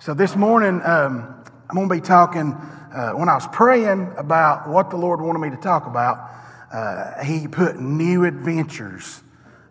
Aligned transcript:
So 0.00 0.14
this 0.14 0.34
morning, 0.34 0.80
um, 0.82 1.44
I'm 1.68 1.76
going 1.76 1.86
to 1.86 1.94
be 1.94 2.00
talking, 2.00 2.54
uh, 2.54 3.10
when 3.10 3.28
I 3.28 3.34
was 3.34 3.46
praying 3.48 4.10
about 4.16 4.66
what 4.66 4.88
the 4.88 4.96
Lord 4.96 5.20
wanted 5.20 5.40
me 5.40 5.50
to 5.50 5.58
talk 5.58 5.86
about, 5.86 6.26
uh, 6.72 7.22
He 7.22 7.46
put 7.46 7.78
new 7.78 8.24
adventures 8.24 9.22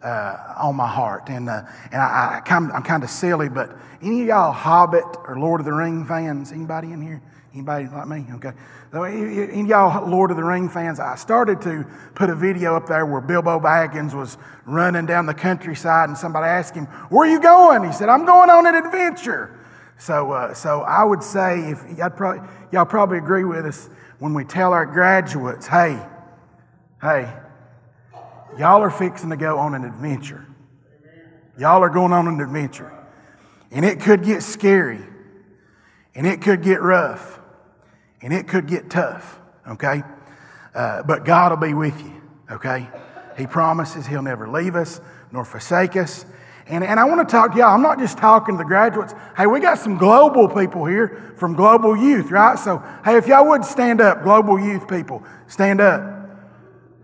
uh, 0.03 0.53
on 0.55 0.75
my 0.75 0.87
heart. 0.87 1.29
And, 1.29 1.49
uh, 1.49 1.63
and 1.91 1.99
I, 1.99 2.35
I 2.37 2.41
kind, 2.41 2.71
I'm 2.71 2.83
kind 2.83 3.03
of 3.03 3.09
silly, 3.09 3.49
but 3.49 3.75
any 4.03 4.21
of 4.21 4.27
y'all 4.27 4.51
Hobbit 4.51 5.03
or 5.27 5.39
Lord 5.39 5.61
of 5.61 5.65
the 5.65 5.73
Ring 5.73 6.05
fans? 6.05 6.51
Anybody 6.51 6.91
in 6.91 7.01
here? 7.01 7.23
Anybody 7.51 7.87
like 7.87 8.07
me? 8.07 8.27
Okay. 8.35 8.51
Any 8.93 9.61
of 9.61 9.67
y'all 9.67 10.07
Lord 10.07 10.29
of 10.29 10.37
the 10.37 10.43
Ring 10.43 10.69
fans? 10.69 10.99
I 10.99 11.15
started 11.15 11.59
to 11.63 11.87
put 12.13 12.29
a 12.29 12.35
video 12.35 12.75
up 12.75 12.85
there 12.85 13.03
where 13.07 13.21
Bilbo 13.21 13.59
Baggins 13.59 14.13
was 14.13 14.37
running 14.67 15.07
down 15.07 15.25
the 15.25 15.33
countryside, 15.33 16.09
and 16.09 16.15
somebody 16.15 16.45
asked 16.45 16.75
him, 16.75 16.85
"Where 17.09 17.27
are 17.27 17.31
you 17.31 17.39
going?" 17.39 17.83
He 17.83 17.91
said, 17.91 18.09
"I'm 18.09 18.25
going 18.25 18.51
on 18.51 18.67
an 18.67 18.75
adventure." 18.75 19.58
So, 19.99 20.31
uh, 20.31 20.53
so 20.55 20.81
I 20.81 21.03
would 21.03 21.21
say, 21.21 21.69
if 21.69 21.85
y'all 21.95 22.09
probably, 22.09 22.49
y'all 22.71 22.85
probably 22.85 23.19
agree 23.19 23.43
with 23.43 23.65
us 23.65 23.87
when 24.17 24.33
we 24.33 24.43
tell 24.43 24.73
our 24.73 24.85
graduates, 24.85 25.67
"Hey, 25.67 25.99
hey, 27.01 27.31
y'all 28.57 28.81
are 28.81 28.89
fixing 28.89 29.29
to 29.29 29.37
go 29.37 29.59
on 29.59 29.75
an 29.75 29.85
adventure. 29.85 30.45
Y'all 31.57 31.83
are 31.83 31.89
going 31.89 32.13
on 32.13 32.27
an 32.27 32.39
adventure, 32.39 32.91
and 33.71 33.85
it 33.85 33.99
could 33.99 34.23
get 34.23 34.41
scary, 34.41 35.05
and 36.15 36.25
it 36.25 36.41
could 36.41 36.63
get 36.63 36.81
rough." 36.81 37.39
and 38.21 38.33
it 38.33 38.47
could 38.47 38.67
get 38.67 38.89
tough, 38.89 39.39
okay? 39.67 40.03
Uh, 40.73 41.03
but 41.03 41.25
God 41.25 41.51
will 41.51 41.67
be 41.67 41.73
with 41.73 41.99
you, 42.01 42.21
okay? 42.51 42.87
He 43.37 43.47
promises 43.47 44.05
He'll 44.05 44.21
never 44.21 44.47
leave 44.47 44.75
us 44.75 44.99
nor 45.31 45.45
forsake 45.45 45.95
us. 45.95 46.25
And, 46.69 46.83
and 46.83 46.99
I 46.99 47.05
want 47.05 47.27
to 47.27 47.31
talk 47.31 47.51
to 47.53 47.57
y'all. 47.57 47.73
I'm 47.73 47.81
not 47.81 47.97
just 47.97 48.19
talking 48.19 48.55
to 48.55 48.59
the 48.59 48.67
graduates. 48.67 49.15
Hey, 49.35 49.47
we 49.47 49.59
got 49.59 49.79
some 49.79 49.97
global 49.97 50.47
people 50.47 50.85
here 50.85 51.33
from 51.35 51.55
Global 51.55 51.97
Youth, 51.97 52.29
right? 52.29 52.59
So, 52.59 52.83
hey, 53.03 53.17
if 53.17 53.25
y'all 53.25 53.49
would 53.49 53.65
stand 53.65 53.99
up, 53.99 54.21
Global 54.21 54.59
Youth 54.59 54.87
people, 54.87 55.23
stand 55.47 55.81
up. 55.81 56.19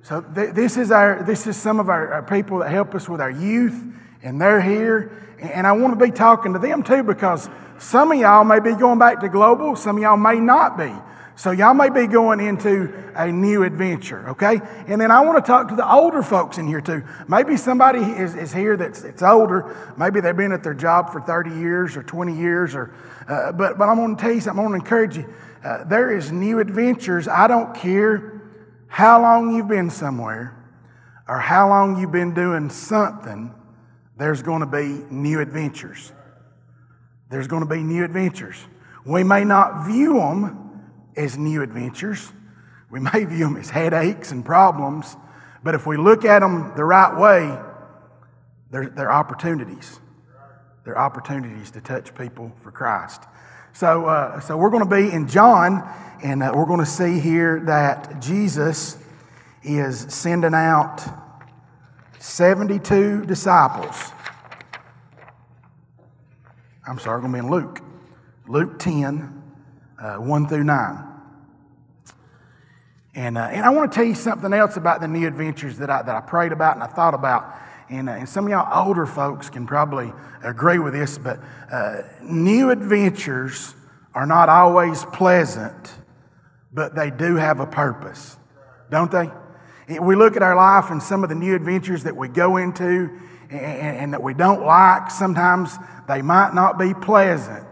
So 0.03 0.21
th- 0.21 0.53
this 0.53 0.77
is 0.77 0.91
our 0.91 1.23
this 1.23 1.47
is 1.47 1.58
some 1.58 1.80
of 1.80 1.89
our, 1.89 2.13
our, 2.13 2.21
people 2.21 2.59
that 2.59 2.69
help 2.69 2.93
us 2.93 3.09
with 3.09 3.19
our 3.19 3.31
youth, 3.31 3.83
and 4.21 4.39
they're 4.39 4.61
here. 4.61 5.36
And, 5.39 5.49
and 5.49 5.67
I 5.67 5.71
want 5.71 5.97
to 5.99 6.05
be 6.05 6.11
talking 6.11 6.53
to 6.53 6.59
them 6.59 6.83
too 6.83 7.02
because 7.02 7.49
some 7.80 8.11
of 8.11 8.19
y'all 8.19 8.43
may 8.43 8.59
be 8.59 8.75
going 8.75 8.99
back 8.99 9.19
to 9.21 9.30
global, 9.30 9.75
some 9.75 9.97
of 9.97 10.03
y'all 10.03 10.16
may 10.16 10.39
not 10.39 10.77
be. 10.77 10.93
So 11.38 11.52
y'all 11.52 11.73
may 11.73 11.89
be 11.89 12.08
going 12.08 12.39
into 12.39 12.94
a 13.14 13.30
new 13.30 13.64
adventure, 13.64 14.30
okay? 14.30 14.61
And 14.88 15.02
then 15.02 15.11
I 15.11 15.19
want 15.19 15.44
to 15.44 15.45
talk 15.45 15.67
to 15.67 15.75
the 15.75 15.89
older 15.89 16.23
folks 16.23 16.58
in 16.58 16.66
here 16.66 16.80
too. 16.80 17.03
Maybe 17.27 17.58
somebody 17.58 18.00
is, 18.00 18.36
is 18.36 18.53
here 18.53 18.77
that's 18.77 19.03
it's 19.03 19.22
older. 19.22 19.75
Maybe 19.97 20.22
they've 20.22 20.36
been 20.36 20.53
at 20.53 20.64
their 20.64 20.73
job 20.73 21.11
for 21.11 21.19
30 21.19 21.52
years 21.52 21.97
or 21.97 22.03
20 22.03 22.38
years, 22.38 22.73
or 22.73 22.95
uh, 23.27 23.52
but 23.52 23.77
but 23.77 23.89
I'm 23.89 23.97
to 24.16 24.22
tell 24.22 24.31
you 24.31 24.39
something. 24.39 24.66
I'm 24.66 24.72
to 24.80 24.86
encourage 24.86 25.17
you. 25.17 25.33
Uh, 25.64 25.83
there 25.83 26.16
is 26.16 26.31
new 26.31 26.59
adventures. 26.59 27.27
I 27.27 27.47
don't 27.47 27.75
care 27.75 28.42
how 28.88 29.22
long 29.22 29.55
you've 29.55 29.67
been 29.67 29.89
somewhere 29.89 30.55
or 31.27 31.39
how 31.39 31.67
long 31.67 31.99
you've 31.99 32.14
been 32.14 32.33
doing 32.33 32.70
something. 32.70 33.53
There's 34.17 34.42
to 34.61 34.66
be 34.67 35.03
new 35.09 35.42
adventures. 35.42 36.14
There's 37.30 37.47
to 37.61 37.67
be 37.67 37.83
new 37.83 38.05
adventures. 38.05 38.55
We 39.05 39.23
may 39.23 39.44
not 39.44 39.86
view 39.86 40.14
them 40.14 40.64
as 41.16 41.38
new 41.38 41.61
adventures. 41.61 42.31
We 42.89 42.99
may 42.99 43.25
view 43.25 43.45
them 43.45 43.58
as 43.58 43.69
headaches 43.69 44.31
and 44.31 44.45
problems, 44.45 45.16
but 45.63 45.75
if 45.75 45.85
we 45.88 45.97
look 45.97 46.25
at 46.25 46.39
them 46.39 46.73
the 46.75 46.83
right 46.83 47.17
way, 47.19 47.58
they're, 48.71 48.89
they're 48.89 49.11
opportunities. 49.11 49.99
They're 50.83 50.97
opportunities 50.97 51.71
to 51.71 51.81
touch 51.81 52.13
people 52.16 52.52
for 52.61 52.71
Christ. 52.71 53.23
So, 53.73 54.05
uh, 54.05 54.39
so 54.39 54.55
we're 54.55 54.69
going 54.69 54.88
to 54.88 54.89
be 54.89 55.11
in 55.11 55.27
John, 55.27 55.83
and 56.23 56.41
uh, 56.41 56.53
we're 56.55 56.66
going 56.66 56.80
to 56.80 56.86
see 56.86 57.19
here 57.19 57.59
that 57.66 58.21
Jesus 58.21 58.97
is 59.63 59.99
sending 60.13 60.53
out 60.53 61.03
72 62.20 63.26
disciples. 63.26 64.11
I'm 66.87 66.99
sorry, 66.99 67.17
we're 67.17 67.27
going 67.27 67.33
to 67.33 67.42
be 67.42 67.45
in 67.47 67.52
Luke. 67.52 67.82
Luke 68.47 68.77
10, 68.77 69.43
uh, 70.00 70.16
1 70.16 70.48
through 70.48 70.64
9. 70.64 71.16
And, 73.16 73.38
uh, 73.38 73.42
and 73.44 73.66
I 73.66 73.70
want 73.70 73.92
to 73.92 73.95
tell 73.95 74.06
you 74.06 74.14
something 74.14 74.52
else 74.52 74.76
about 74.76 75.00
the 75.00 75.08
new 75.08 75.26
adventures 75.26 75.78
that 75.78 75.89
I, 75.89 76.02
that 76.02 76.16
I 76.16 76.20
prayed 76.20 76.52
about 76.52 76.76
and 76.76 76.83
I 76.83 76.88
thought 76.88 77.14
about. 77.14 77.56
And, 77.89 78.10
uh, 78.10 78.14
and 78.14 78.28
some 78.28 78.45
of 78.45 78.52
y'all 78.52 78.88
older 78.88 79.06
folks 79.06 79.50
can 79.50 79.66
probably 79.66 80.11
agree 80.44 80.80
with 80.80 80.94
this, 80.94 81.17
but 81.17 81.39
uh, 81.72 82.02
new 82.22 82.72
adventures 82.72 83.73
are 84.14 84.26
not 84.26 84.50
always 84.50 85.06
pleasant, 85.06 85.94
but 86.73 86.95
they 86.95 87.10
do 87.10 87.36
have 87.36 87.60
a 87.62 87.66
purpose, 87.66 88.38
don't 88.89 89.12
they? 89.12 89.30
We 89.98 90.16
look 90.16 90.36
at 90.36 90.42
our 90.42 90.56
life 90.56 90.89
and 90.89 91.02
some 91.02 91.23
of 91.23 91.30
the 91.30 91.36
new 91.36 91.56
adventures 91.56 92.04
that 92.04 92.16
we 92.16 92.27
go 92.27 92.58
into 92.58 93.17
and, 93.50 93.98
and 93.98 94.14
that 94.14 94.23
we 94.23 94.33
don't 94.33 94.66
like, 94.66 95.12
sometimes 95.12 95.77
they 96.08 96.22
might 96.22 96.54
not 96.54 96.77
be 96.77 96.94
pleasant, 96.94 97.67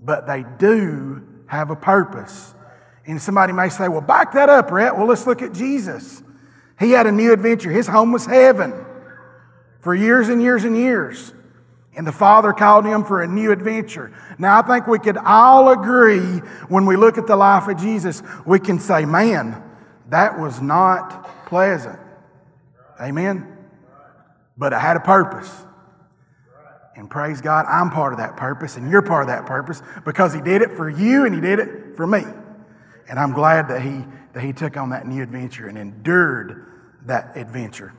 but 0.00 0.26
they 0.26 0.44
do 0.58 1.22
have 1.46 1.70
a 1.70 1.76
purpose. 1.76 2.54
And 3.06 3.20
somebody 3.22 3.52
may 3.52 3.68
say, 3.68 3.88
well, 3.88 4.00
back 4.00 4.32
that 4.32 4.48
up, 4.48 4.70
Rhett. 4.70 4.96
Well, 4.96 5.06
let's 5.06 5.26
look 5.26 5.42
at 5.42 5.52
Jesus. 5.52 6.22
He 6.78 6.90
had 6.90 7.06
a 7.06 7.12
new 7.12 7.32
adventure. 7.32 7.70
His 7.70 7.86
home 7.86 8.12
was 8.12 8.26
heaven 8.26 8.74
for 9.80 9.94
years 9.94 10.28
and 10.28 10.42
years 10.42 10.64
and 10.64 10.76
years. 10.76 11.32
And 11.96 12.06
the 12.06 12.12
Father 12.12 12.52
called 12.52 12.84
him 12.84 13.04
for 13.04 13.22
a 13.22 13.26
new 13.26 13.52
adventure. 13.52 14.12
Now, 14.38 14.60
I 14.60 14.62
think 14.62 14.86
we 14.86 14.98
could 14.98 15.16
all 15.16 15.70
agree 15.70 16.40
when 16.68 16.84
we 16.84 16.96
look 16.96 17.16
at 17.16 17.26
the 17.26 17.36
life 17.36 17.68
of 17.68 17.78
Jesus, 17.78 18.22
we 18.44 18.58
can 18.58 18.78
say, 18.78 19.06
man, 19.06 19.62
that 20.10 20.38
was 20.38 20.60
not 20.60 21.46
pleasant. 21.46 21.98
Amen? 23.00 23.56
But 24.58 24.74
it 24.74 24.78
had 24.78 24.96
a 24.96 25.00
purpose. 25.00 25.50
And 26.96 27.10
praise 27.10 27.40
God, 27.40 27.66
I'm 27.66 27.90
part 27.90 28.12
of 28.12 28.18
that 28.18 28.36
purpose, 28.36 28.76
and 28.76 28.90
you're 28.90 29.02
part 29.02 29.22
of 29.22 29.28
that 29.28 29.46
purpose 29.46 29.82
because 30.04 30.32
He 30.32 30.40
did 30.40 30.62
it 30.62 30.72
for 30.72 30.88
you 30.88 31.26
and 31.26 31.34
He 31.34 31.40
did 31.40 31.58
it 31.58 31.96
for 31.96 32.06
me. 32.06 32.22
And 33.08 33.18
I'm 33.18 33.32
glad 33.32 33.68
that 33.68 33.82
He, 33.82 34.02
that 34.36 34.42
he 34.42 34.52
took 34.52 34.76
on 34.76 34.90
that 34.90 35.06
new 35.06 35.22
adventure 35.22 35.66
and 35.66 35.78
endured 35.78 36.66
that 37.06 37.38
adventure. 37.38 37.94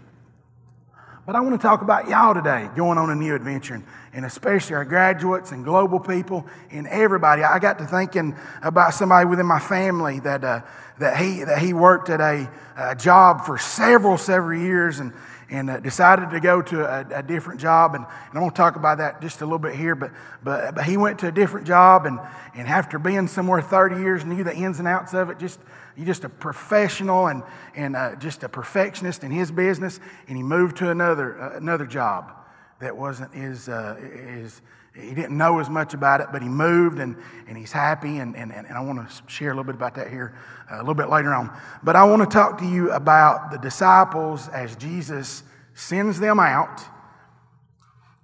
But 1.26 1.36
I 1.36 1.40
want 1.40 1.60
to 1.60 1.68
talk 1.68 1.82
about 1.82 2.08
y'all 2.08 2.36
today 2.36 2.70
going 2.76 3.00
on 3.00 3.10
a 3.10 3.16
new 3.16 3.34
adventure, 3.34 3.84
and, 4.14 4.24
especially 4.24 4.76
our 4.76 4.86
graduates 4.86 5.52
and 5.52 5.66
global 5.66 6.00
people 6.00 6.46
and 6.70 6.86
everybody. 6.90 7.42
I 7.42 7.58
got 7.58 7.80
to 7.80 7.88
thinking 7.88 8.36
about 8.62 8.94
somebody 8.94 9.28
within 9.28 9.48
my 9.48 9.58
family 9.58 10.20
that, 10.20 10.44
uh, 10.44 10.62
that, 11.00 11.18
he, 11.18 11.44
that 11.44 11.58
he 11.58 11.74
worked 11.74 12.12
at 12.12 12.22
a, 12.22 12.48
a 12.78 12.96
job 12.96 13.44
for 13.44 13.58
several, 13.58 14.20
several 14.20 14.60
years, 14.60 15.00
and, 15.00 15.14
and 15.50 15.70
uh, 15.70 15.80
decided 15.80 16.30
to 16.32 16.40
go 16.40 16.62
to 16.62 16.86
a, 16.86 17.20
a 17.20 17.24
different 17.24 17.60
job. 17.60 17.96
And, 17.96 18.04
and, 18.06 18.34
I'm 18.34 18.40
going 18.42 18.52
to 18.52 18.56
talk 18.56 18.76
about 18.76 18.98
that 18.98 19.22
just 19.22 19.42
a 19.42 19.46
little 19.46 19.60
bit 19.60 19.76
here. 19.76 19.96
But, 19.96 20.12
but, 20.44 20.76
but 20.76 20.86
he 20.86 20.98
went 20.98 21.20
to 21.20 21.28
a 21.28 21.32
different 21.32 21.68
job, 21.68 22.06
and, 22.06 22.20
and 22.56 22.68
after 22.68 23.00
being 23.00 23.28
somewhere 23.28 23.62
30 23.62 24.02
years, 24.02 24.26
knew 24.26 24.44
the 24.44 24.56
ins 24.56 24.80
and 24.80 24.88
outs 24.88 25.14
of 25.14 25.30
it. 25.30 25.40
Just 25.40 25.60
he's 25.96 26.06
just 26.06 26.24
a 26.24 26.30
professional 26.30 27.28
and, 27.28 27.44
and 27.76 27.96
uh, 27.96 28.16
just 28.16 28.44
a 28.44 28.50
perfectionist 28.50 29.24
in 29.24 29.32
his 29.32 29.52
business. 29.52 30.00
And 30.28 30.38
he 30.38 30.44
moved 30.44 30.78
to 30.78 30.90
another 30.90 31.40
uh, 31.42 31.58
another 31.58 31.86
job 31.86 32.34
that 32.80 32.96
wasn't 32.96 33.34
his 33.34 33.70
uh, 33.70 33.96
his. 33.96 34.62
He 35.00 35.14
didn't 35.14 35.38
know 35.38 35.60
as 35.60 35.70
much 35.70 35.94
about 35.94 36.22
it, 36.22 36.28
but 36.32 36.42
he 36.42 36.50
moved 36.50 36.98
and, 36.98 37.18
and 37.48 37.56
he's 37.56 37.72
happy. 37.72 38.18
And, 38.18 38.36
and, 38.36 38.52
and 38.52 38.68
I 38.68 38.80
want 38.82 39.08
to 39.08 39.24
share 39.28 39.50
a 39.50 39.52
little 39.52 39.64
bit 39.64 39.76
about 39.76 39.96
that 39.96 40.10
here 40.10 40.36
uh, 40.72 40.78
a 40.78 40.80
little 40.80 40.96
bit 40.96 41.10
later 41.10 41.34
on. 41.34 41.56
But 41.84 41.96
I 41.96 42.04
want 42.06 42.24
to 42.24 42.28
talk 42.28 42.58
to 42.60 42.66
you 42.66 42.92
about 42.92 43.52
the 43.52 43.60
disciples 43.60 44.48
as 44.48 44.76
Jesus 44.76 45.44
sends 45.76 46.20
them 46.20 46.40
out 46.40 46.82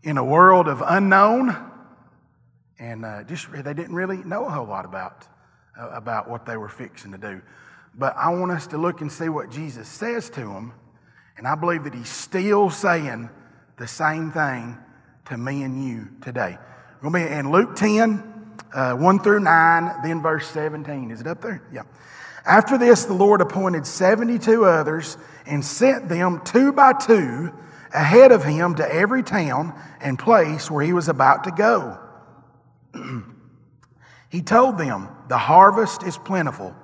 in 0.02 0.18
a 0.18 0.24
world 0.24 0.68
of 0.68 0.82
unknown. 0.86 1.56
And 2.80 3.06
uh, 3.06 3.24
just 3.24 3.52
they 3.52 3.74
didn't 3.74 3.94
really 3.94 4.18
know 4.24 4.46
a 4.46 4.50
whole 4.50 4.66
lot 4.66 4.86
about, 4.86 5.28
uh, 5.80 5.90
about 5.90 6.28
what 6.28 6.46
they 6.48 6.58
were 6.58 6.70
fixing 6.70 7.12
to 7.12 7.20
do. 7.20 7.42
But 7.94 8.16
I 8.18 8.34
want 8.34 8.52
us 8.52 8.66
to 8.68 8.80
look 8.80 9.02
and 9.02 9.12
see 9.12 9.30
what 9.30 9.52
Jesus 9.52 9.88
says 9.88 10.30
to 10.32 10.40
them. 10.40 10.74
And 11.38 11.48
I 11.48 11.54
believe 11.54 11.84
that 11.84 11.94
he's 11.94 12.10
still 12.10 12.72
saying 12.72 13.30
the 13.78 13.88
same 13.88 14.32
thing 14.32 14.78
to 15.26 15.38
me 15.38 15.64
and 15.64 15.84
you 15.84 16.10
today. 16.22 16.58
We're 17.02 17.10
going 17.10 17.24
to 17.24 17.30
be 17.30 17.36
in 17.36 17.52
Luke 17.52 17.76
10, 17.76 18.56
uh, 18.74 18.94
1 18.94 19.20
through 19.20 19.40
9, 19.42 20.02
then 20.04 20.22
verse 20.22 20.48
17. 20.48 21.12
Is 21.12 21.22
it 21.22 21.28
up 21.28 21.42
there? 21.42 21.62
Yeah. 21.72 21.84
After 22.46 22.78
this, 22.78 23.06
the 23.06 23.14
Lord 23.14 23.42
appointed 23.42 23.88
72 23.88 24.66
others 24.66 25.18
and 25.46 25.64
sent 25.64 26.10
them 26.10 26.42
two 26.44 26.74
by 26.74 26.94
two 26.94 27.54
ahead 27.94 28.32
of 28.32 28.44
him 28.44 28.76
to 28.76 28.94
every 28.94 29.24
town 29.24 29.80
and 30.02 30.20
place 30.20 30.70
where 30.70 30.84
he 30.84 30.94
was 30.94 31.08
about 31.08 31.46
to 31.46 31.52
go. 31.52 32.00
he 34.30 34.42
told 34.42 34.78
them, 34.78 35.08
The 35.30 35.38
harvest 35.38 36.04
is 36.04 36.18
plentiful, 36.18 36.76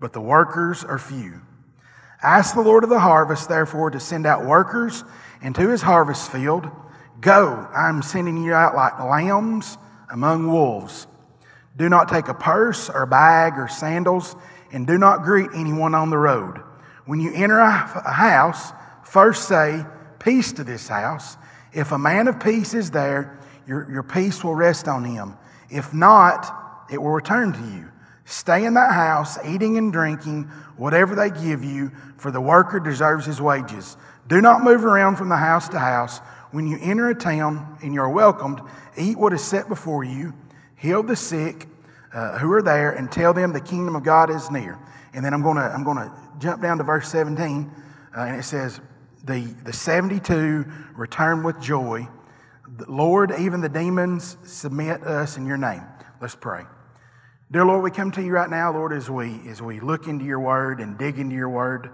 but 0.00 0.12
the 0.12 0.20
workers 0.20 0.84
are 0.84 0.98
few. 0.98 1.40
Ask 2.22 2.54
the 2.54 2.62
Lord 2.62 2.84
of 2.84 2.90
the 2.90 2.98
harvest, 3.00 3.48
therefore, 3.48 3.90
to 3.90 4.00
send 4.00 4.26
out 4.26 4.44
workers 4.44 5.04
into 5.40 5.68
his 5.68 5.82
harvest 5.82 6.30
field. 6.30 6.70
Go, 7.20 7.68
I'm 7.74 8.02
sending 8.02 8.42
you 8.42 8.52
out 8.52 8.74
like 8.74 8.98
lambs 9.00 9.78
among 10.10 10.50
wolves. 10.50 11.06
Do 11.76 11.88
not 11.88 12.08
take 12.08 12.28
a 12.28 12.34
purse 12.34 12.88
or 12.88 13.06
bag 13.06 13.54
or 13.58 13.68
sandals, 13.68 14.34
and 14.72 14.86
do 14.86 14.98
not 14.98 15.22
greet 15.22 15.50
anyone 15.54 15.94
on 15.94 16.10
the 16.10 16.18
road. 16.18 16.60
When 17.04 17.20
you 17.20 17.32
enter 17.34 17.58
a 17.58 17.70
house, 17.70 18.72
first 19.04 19.48
say, 19.48 19.84
Peace 20.18 20.50
to 20.52 20.64
this 20.64 20.88
house. 20.88 21.36
If 21.72 21.92
a 21.92 21.98
man 21.98 22.26
of 22.26 22.40
peace 22.40 22.74
is 22.74 22.90
there, 22.90 23.38
your, 23.68 23.88
your 23.88 24.02
peace 24.02 24.42
will 24.42 24.56
rest 24.56 24.88
on 24.88 25.04
him. 25.04 25.36
If 25.70 25.94
not, 25.94 26.84
it 26.90 27.00
will 27.00 27.12
return 27.12 27.52
to 27.52 27.76
you. 27.76 27.88
Stay 28.24 28.64
in 28.64 28.74
that 28.74 28.92
house, 28.92 29.38
eating 29.46 29.78
and 29.78 29.92
drinking 29.92 30.44
whatever 30.76 31.14
they 31.14 31.30
give 31.30 31.62
you, 31.62 31.92
for 32.16 32.32
the 32.32 32.40
worker 32.40 32.80
deserves 32.80 33.24
his 33.24 33.40
wages. 33.40 33.96
Do 34.26 34.40
not 34.40 34.64
move 34.64 34.84
around 34.84 35.14
from 35.14 35.28
the 35.28 35.36
house 35.36 35.68
to 35.68 35.78
house. 35.78 36.20
When 36.52 36.66
you 36.66 36.78
enter 36.80 37.08
a 37.08 37.14
town 37.14 37.78
and 37.82 37.92
you're 37.92 38.08
welcomed, 38.08 38.60
eat 38.96 39.18
what 39.18 39.32
is 39.32 39.42
set 39.42 39.68
before 39.68 40.04
you, 40.04 40.32
heal 40.76 41.02
the 41.02 41.16
sick 41.16 41.66
uh, 42.12 42.38
who 42.38 42.50
are 42.52 42.62
there, 42.62 42.92
and 42.92 43.10
tell 43.10 43.34
them 43.34 43.52
the 43.52 43.60
kingdom 43.60 43.96
of 43.96 44.04
God 44.04 44.30
is 44.30 44.50
near. 44.50 44.78
And 45.12 45.24
then 45.24 45.34
I'm 45.34 45.42
going 45.42 45.56
to 45.56 45.62
I'm 45.62 45.84
to 45.84 46.12
jump 46.38 46.62
down 46.62 46.78
to 46.78 46.84
verse 46.84 47.08
17, 47.08 47.70
uh, 48.16 48.20
and 48.20 48.38
it 48.38 48.44
says, 48.44 48.80
the, 49.26 49.40
the 49.64 49.72
72 49.72 50.64
return 50.94 51.42
with 51.42 51.60
joy. 51.60 52.08
Lord, 52.86 53.32
even 53.38 53.60
the 53.60 53.68
demons 53.68 54.36
submit 54.44 55.02
us 55.02 55.36
in 55.36 55.46
your 55.46 55.56
name. 55.56 55.82
Let's 56.20 56.36
pray. 56.36 56.62
Dear 57.50 57.64
Lord, 57.64 57.82
we 57.82 57.90
come 57.90 58.10
to 58.12 58.22
you 58.22 58.32
right 58.32 58.50
now, 58.50 58.72
Lord, 58.72 58.92
as 58.92 59.10
we, 59.10 59.40
as 59.48 59.60
we 59.60 59.80
look 59.80 60.06
into 60.06 60.24
your 60.24 60.40
word 60.40 60.80
and 60.80 60.96
dig 60.96 61.18
into 61.18 61.34
your 61.34 61.48
word. 61.48 61.90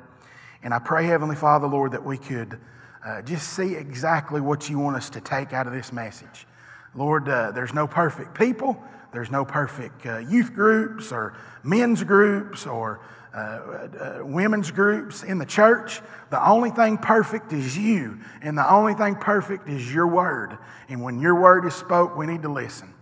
And 0.62 0.72
I 0.72 0.78
pray, 0.78 1.06
Heavenly 1.06 1.37
Father, 1.37 1.66
Lord, 1.66 1.93
that 1.93 2.05
we 2.05 2.19
could 2.19 2.58
uh, 3.04 3.22
just 3.22 3.54
see 3.54 3.75
exactly 3.75 4.40
what 4.40 4.69
you 4.69 4.78
want 4.78 4.96
us 4.96 5.10
to 5.10 5.20
take 5.20 5.52
out 5.52 5.66
of 5.66 5.72
this 5.72 5.93
message. 5.93 6.46
Lord, 6.94 7.28
uh, 7.28 7.52
there's 7.52 7.75
no 7.75 7.87
perfect 7.87 8.34
people, 8.34 8.82
there's 9.12 9.31
no 9.31 9.44
perfect 9.44 10.06
uh, 10.06 10.19
youth 10.19 10.54
groups 10.54 11.12
or 11.12 11.37
men's 11.62 12.02
groups 12.04 12.66
or 12.66 13.00
uh, 13.34 13.38
uh, 13.38 14.19
women's 14.22 14.70
groups 14.70 15.22
in 15.22 15.38
the 15.38 15.46
church. 15.46 16.00
The 16.31 16.46
only 16.46 16.70
thing 16.70 16.99
perfect 16.99 17.52
is 17.52 17.76
you, 17.76 18.20
and 18.43 18.56
the 18.56 18.70
only 18.70 18.94
thing 18.94 19.16
perfect 19.16 19.69
is 19.69 19.93
your 19.93 20.06
word. 20.06 20.58
And 20.88 21.02
when 21.02 21.19
your 21.19 21.40
word 21.40 21.64
is 21.64 21.75
spoke, 21.75 22.16
we 22.16 22.26
need 22.26 22.43
to 22.43 22.52
listen. 22.52 22.93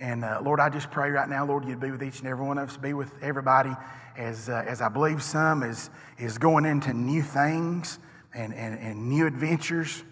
And 0.00 0.24
uh, 0.24 0.40
Lord, 0.42 0.58
I 0.58 0.68
just 0.68 0.90
pray 0.90 1.10
right 1.10 1.28
now, 1.28 1.46
Lord, 1.46 1.64
you'd 1.64 1.80
be 1.80 1.92
with 1.92 2.02
each 2.02 2.18
and 2.18 2.28
every 2.28 2.44
one 2.44 2.58
of 2.58 2.70
us, 2.70 2.76
be 2.76 2.92
with 2.92 3.12
everybody 3.22 3.70
as, 4.16 4.48
uh, 4.48 4.64
as 4.66 4.82
I 4.82 4.88
believe 4.88 5.22
some 5.22 5.62
is, 5.62 5.90
is 6.18 6.38
going 6.38 6.64
into 6.64 6.92
new 6.92 7.22
things 7.22 8.00
and, 8.34 8.54
and, 8.54 8.78
and 8.78 9.08
new 9.08 9.26
adventures, 9.26 10.02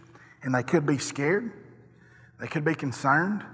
and 0.43 0.55
they 0.55 0.63
could 0.63 0.87
be 0.87 0.99
scared, 0.99 1.53
they 2.41 2.47
could 2.47 2.65
be 2.65 2.75
concerned. 2.75 3.45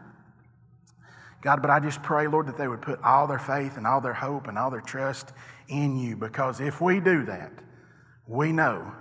God, 1.42 1.62
but 1.62 1.70
I 1.70 1.80
just 1.80 2.02
pray, 2.02 2.26
Lord, 2.26 2.46
that 2.48 2.56
they 2.56 2.66
would 2.66 2.82
put 2.82 3.00
all 3.02 3.26
their 3.26 3.38
faith 3.38 3.76
and 3.76 3.86
all 3.86 4.00
their 4.00 4.14
hope 4.14 4.48
and 4.48 4.58
all 4.58 4.70
their 4.70 4.80
trust 4.80 5.32
in 5.68 5.96
you, 5.96 6.16
because 6.16 6.60
if 6.60 6.80
we 6.80 7.00
do 7.00 7.24
that, 7.26 7.52
we 8.26 8.52
know 8.52 8.92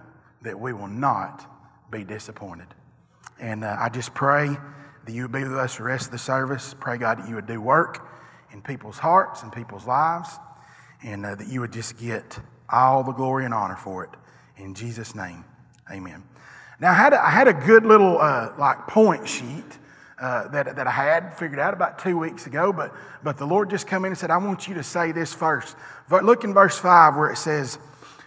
that 0.43 0.59
we 0.59 0.73
will 0.73 0.87
not 0.87 1.45
be 1.91 2.03
disappointed. 2.03 2.67
And 3.39 3.63
uh, 3.63 3.75
I 3.79 3.89
just 3.89 4.13
pray 4.13 4.55
that 5.05 5.11
you 5.11 5.23
would 5.23 5.31
be 5.31 5.43
with 5.43 5.57
us 5.57 5.77
the 5.77 5.83
rest 5.83 6.07
of 6.07 6.11
the 6.11 6.17
service. 6.17 6.75
Pray, 6.79 6.97
God, 6.97 7.19
that 7.19 7.29
you 7.29 7.35
would 7.35 7.47
do 7.47 7.61
work 7.61 8.07
in 8.51 8.61
people's 8.61 8.97
hearts 8.97 9.43
and 9.43 9.51
people's 9.51 9.85
lives, 9.87 10.29
and 11.03 11.25
uh, 11.25 11.35
that 11.35 11.47
you 11.47 11.61
would 11.61 11.73
just 11.73 11.97
get 11.97 12.39
all 12.69 13.03
the 13.03 13.11
glory 13.11 13.45
and 13.45 13.53
honor 13.53 13.75
for 13.75 14.03
it. 14.03 14.09
In 14.57 14.73
Jesus' 14.73 15.15
name, 15.15 15.43
amen. 15.91 16.23
Now, 16.79 16.91
I 16.91 16.95
had 16.95 17.13
a, 17.13 17.25
I 17.25 17.29
had 17.29 17.47
a 17.47 17.53
good 17.53 17.85
little 17.85 18.19
uh, 18.19 18.53
like 18.57 18.87
point 18.87 19.27
sheet 19.27 19.63
uh, 20.19 20.47
that, 20.49 20.75
that 20.75 20.87
I 20.87 20.91
had 20.91 21.37
figured 21.37 21.59
out 21.59 21.73
about 21.73 21.99
two 21.99 22.17
weeks 22.17 22.47
ago, 22.47 22.73
but, 22.73 22.93
but 23.23 23.37
the 23.37 23.45
Lord 23.45 23.69
just 23.69 23.87
come 23.87 24.05
in 24.05 24.11
and 24.11 24.17
said, 24.17 24.31
I 24.31 24.37
want 24.37 24.67
you 24.67 24.75
to 24.75 24.83
say 24.83 25.11
this 25.11 25.33
first. 25.33 25.75
Look 26.09 26.43
in 26.43 26.53
verse 26.53 26.77
5 26.77 27.15
where 27.15 27.29
it 27.29 27.37
says, 27.37 27.77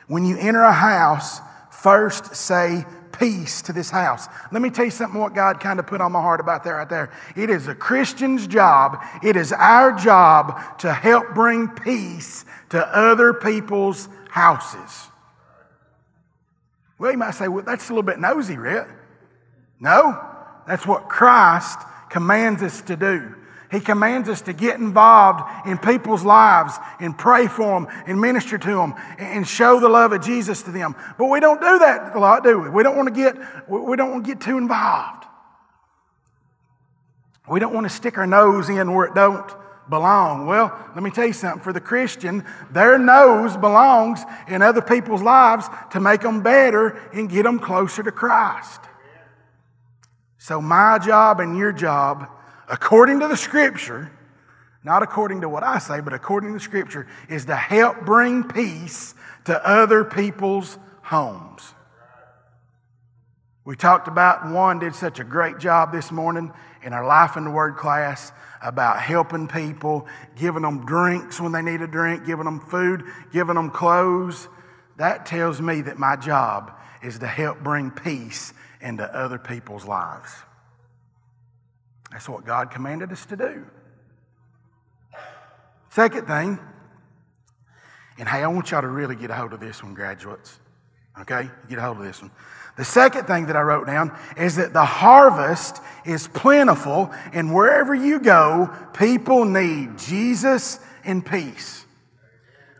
When 0.07 0.25
you 0.25 0.37
enter 0.39 0.63
a 0.63 0.73
house, 0.73 1.41
first 1.71 2.35
say 2.35 2.85
peace 3.19 3.63
to 3.63 3.73
this 3.73 3.91
house. 3.91 4.29
Let 4.53 4.63
me 4.63 4.71
tell 4.71 4.85
you 4.85 4.91
something 4.91 5.21
what 5.21 5.35
God 5.35 5.61
kind 5.61 5.79
of 5.79 5.87
put 5.87 6.01
on 6.01 6.13
my 6.13 6.21
heart 6.21 6.41
about 6.41 6.65
that 6.65 6.71
right 6.71 6.89
there. 6.89 7.11
It 7.37 7.51
is 7.51 7.67
a 7.69 7.75
Christian's 7.75 8.47
job, 8.47 9.03
it 9.23 9.37
is 9.37 9.53
our 9.53 9.93
job 9.93 10.79
to 10.81 10.93
help 10.93 11.35
bring 11.35 11.69
peace 11.69 12.45
to 12.71 12.87
other 12.97 13.33
people's 13.33 14.09
houses. 14.31 15.08
Well, 16.99 17.13
you 17.13 17.19
might 17.19 17.33
say, 17.33 17.49
well, 17.49 17.65
that's 17.65 17.89
a 17.89 17.93
little 17.93 18.03
bit 18.03 18.19
nosy, 18.19 18.57
Rick. 18.57 18.89
No, 19.81 20.21
that's 20.67 20.87
what 20.87 21.09
Christ 21.09 21.79
commands 22.11 22.63
us 22.63 22.83
to 22.83 22.97
do. 22.97 23.35
He 23.71 23.81
commands 23.81 24.31
us 24.31 24.41
to 24.43 24.55
get 24.55 24.81
involved 24.81 25.43
in 25.67 25.77
people's 25.77 26.25
lives 26.25 26.75
and 27.01 27.17
pray 27.17 27.49
for 27.49 27.81
them 27.81 27.89
and 28.07 28.19
minister 28.19 28.57
to 28.57 28.69
them 28.69 28.95
and 29.19 29.47
show 29.47 29.79
the 29.79 29.91
love 29.91 30.13
of 30.13 30.23
Jesus 30.23 30.63
to 30.63 30.71
them. 30.71 30.97
But 31.19 31.27
we 31.27 31.39
don't 31.39 31.61
do 31.61 31.79
that 31.81 32.17
a 32.17 32.19
lot, 32.19 32.43
do 32.43 32.59
we? 32.59 32.71
We 32.71 32.83
don't 32.83 32.97
want 32.97 33.15
to 33.15 33.15
get, 33.15 33.37
we 33.69 33.97
don't 33.97 34.11
want 34.11 34.25
to 34.25 34.35
get 34.35 34.41
too 34.41 34.57
involved. 34.57 35.25
We 37.49 37.61
don't 37.61 37.75
want 37.75 37.85
to 37.85 37.95
stick 37.95 38.17
our 38.17 38.27
nose 38.27 38.69
in 38.71 38.93
where 38.95 39.07
it 39.07 39.15
don't 39.15 39.51
belong. 39.89 40.47
Well, 40.47 40.77
let 40.95 41.03
me 41.03 41.11
tell 41.11 41.27
you 41.27 41.33
something. 41.33 41.63
For 41.63 41.73
the 41.73 41.81
Christian, 41.81 42.45
their 42.71 42.99
nose 42.99 43.57
belongs 43.57 44.21
in 44.49 44.63
other 44.63 44.83
people's 44.83 45.23
lives 45.23 45.67
to 45.93 46.01
make 46.01 46.21
them 46.23 46.43
better 46.43 47.01
and 47.13 47.29
get 47.31 47.45
them 47.45 47.59
closer 47.59 48.03
to 48.03 48.13
Christ. 48.13 48.81
So, 50.39 50.61
my 50.61 50.99
job 50.99 51.41
and 51.41 51.57
your 51.57 51.73
job 51.73 52.29
according 52.69 53.21
to 53.21 53.29
the 53.29 53.37
scripture, 53.37 54.11
not 54.85 55.03
according 55.03 55.41
to 55.41 55.49
what 55.49 55.63
I 55.63 55.79
say, 55.79 56.01
but 56.01 56.13
according 56.13 56.51
to 56.51 56.55
the 56.55 56.65
scripture, 56.65 57.07
is 57.29 57.47
to 57.47 57.57
help 57.57 58.05
bring 58.05 58.45
peace 58.45 59.15
to 59.47 59.67
other 59.67 60.05
people's 60.05 60.79
homes. 61.03 61.75
We 63.69 63.77
talked 63.77 64.09
about, 64.09 64.51
one 64.51 64.79
did 64.79 64.95
such 64.95 65.21
a 65.21 65.25
great 65.25 65.59
job 65.59 65.93
this 65.93 66.11
morning 66.11 66.55
in 66.83 66.95
our 66.95 67.07
Life 67.07 67.37
in 67.37 67.45
the 67.45 67.51
Word 67.51 67.77
class 67.77 68.33
about 68.63 68.99
helping 68.99 69.47
people, 69.47 70.07
giving 70.37 70.63
them 70.63 70.87
drinks 70.87 71.39
when 71.39 71.53
they 71.53 71.61
need 71.61 71.83
a 71.83 71.87
drink, 71.87 72.25
giving 72.25 72.47
them 72.47 72.61
food, 72.61 73.05
giving 73.31 73.57
them 73.57 73.69
clothes. 73.69 74.49
That 74.97 75.27
tells 75.27 75.61
me 75.61 75.83
that 75.83 75.99
my 75.99 76.17
job 76.17 76.81
is 77.03 77.19
to 77.19 77.27
help 77.27 77.63
bring 77.63 77.91
peace 77.91 78.55
into 78.81 79.05
other 79.15 79.39
people's 79.39 79.85
lives. 79.85 80.33
That's 82.11 82.27
what 82.27 82.47
God 82.47 82.71
commanded 82.71 83.13
us 83.13 83.27
to 83.27 83.37
do. 83.37 83.67
Second 85.91 86.27
thing, 86.27 86.59
and 88.19 88.27
hey, 88.27 88.43
I 88.45 88.47
want 88.47 88.71
y'all 88.71 88.81
to 88.81 88.89
really 88.89 89.15
get 89.15 89.29
a 89.29 89.35
hold 89.35 89.53
of 89.53 89.61
this 89.61 89.83
one, 89.83 89.93
graduates. 89.93 90.59
Okay? 91.21 91.51
Get 91.69 91.79
a 91.79 91.83
hold 91.83 91.99
of 91.99 92.05
this 92.05 92.21
one. 92.23 92.31
The 92.77 92.85
second 92.85 93.27
thing 93.27 93.47
that 93.47 93.57
I 93.57 93.63
wrote 93.63 93.87
down 93.87 94.17
is 94.37 94.57
that 94.57 94.73
the 94.73 94.85
harvest 94.85 95.81
is 96.07 96.29
plentiful, 96.29 97.11
and 97.33 97.53
wherever 97.53 97.95
you 97.95 98.21
go, 98.21 98.71
people 98.97 99.45
need 99.45 99.99
Jesus 99.99 100.79
and 101.05 101.27
peace. 101.27 101.85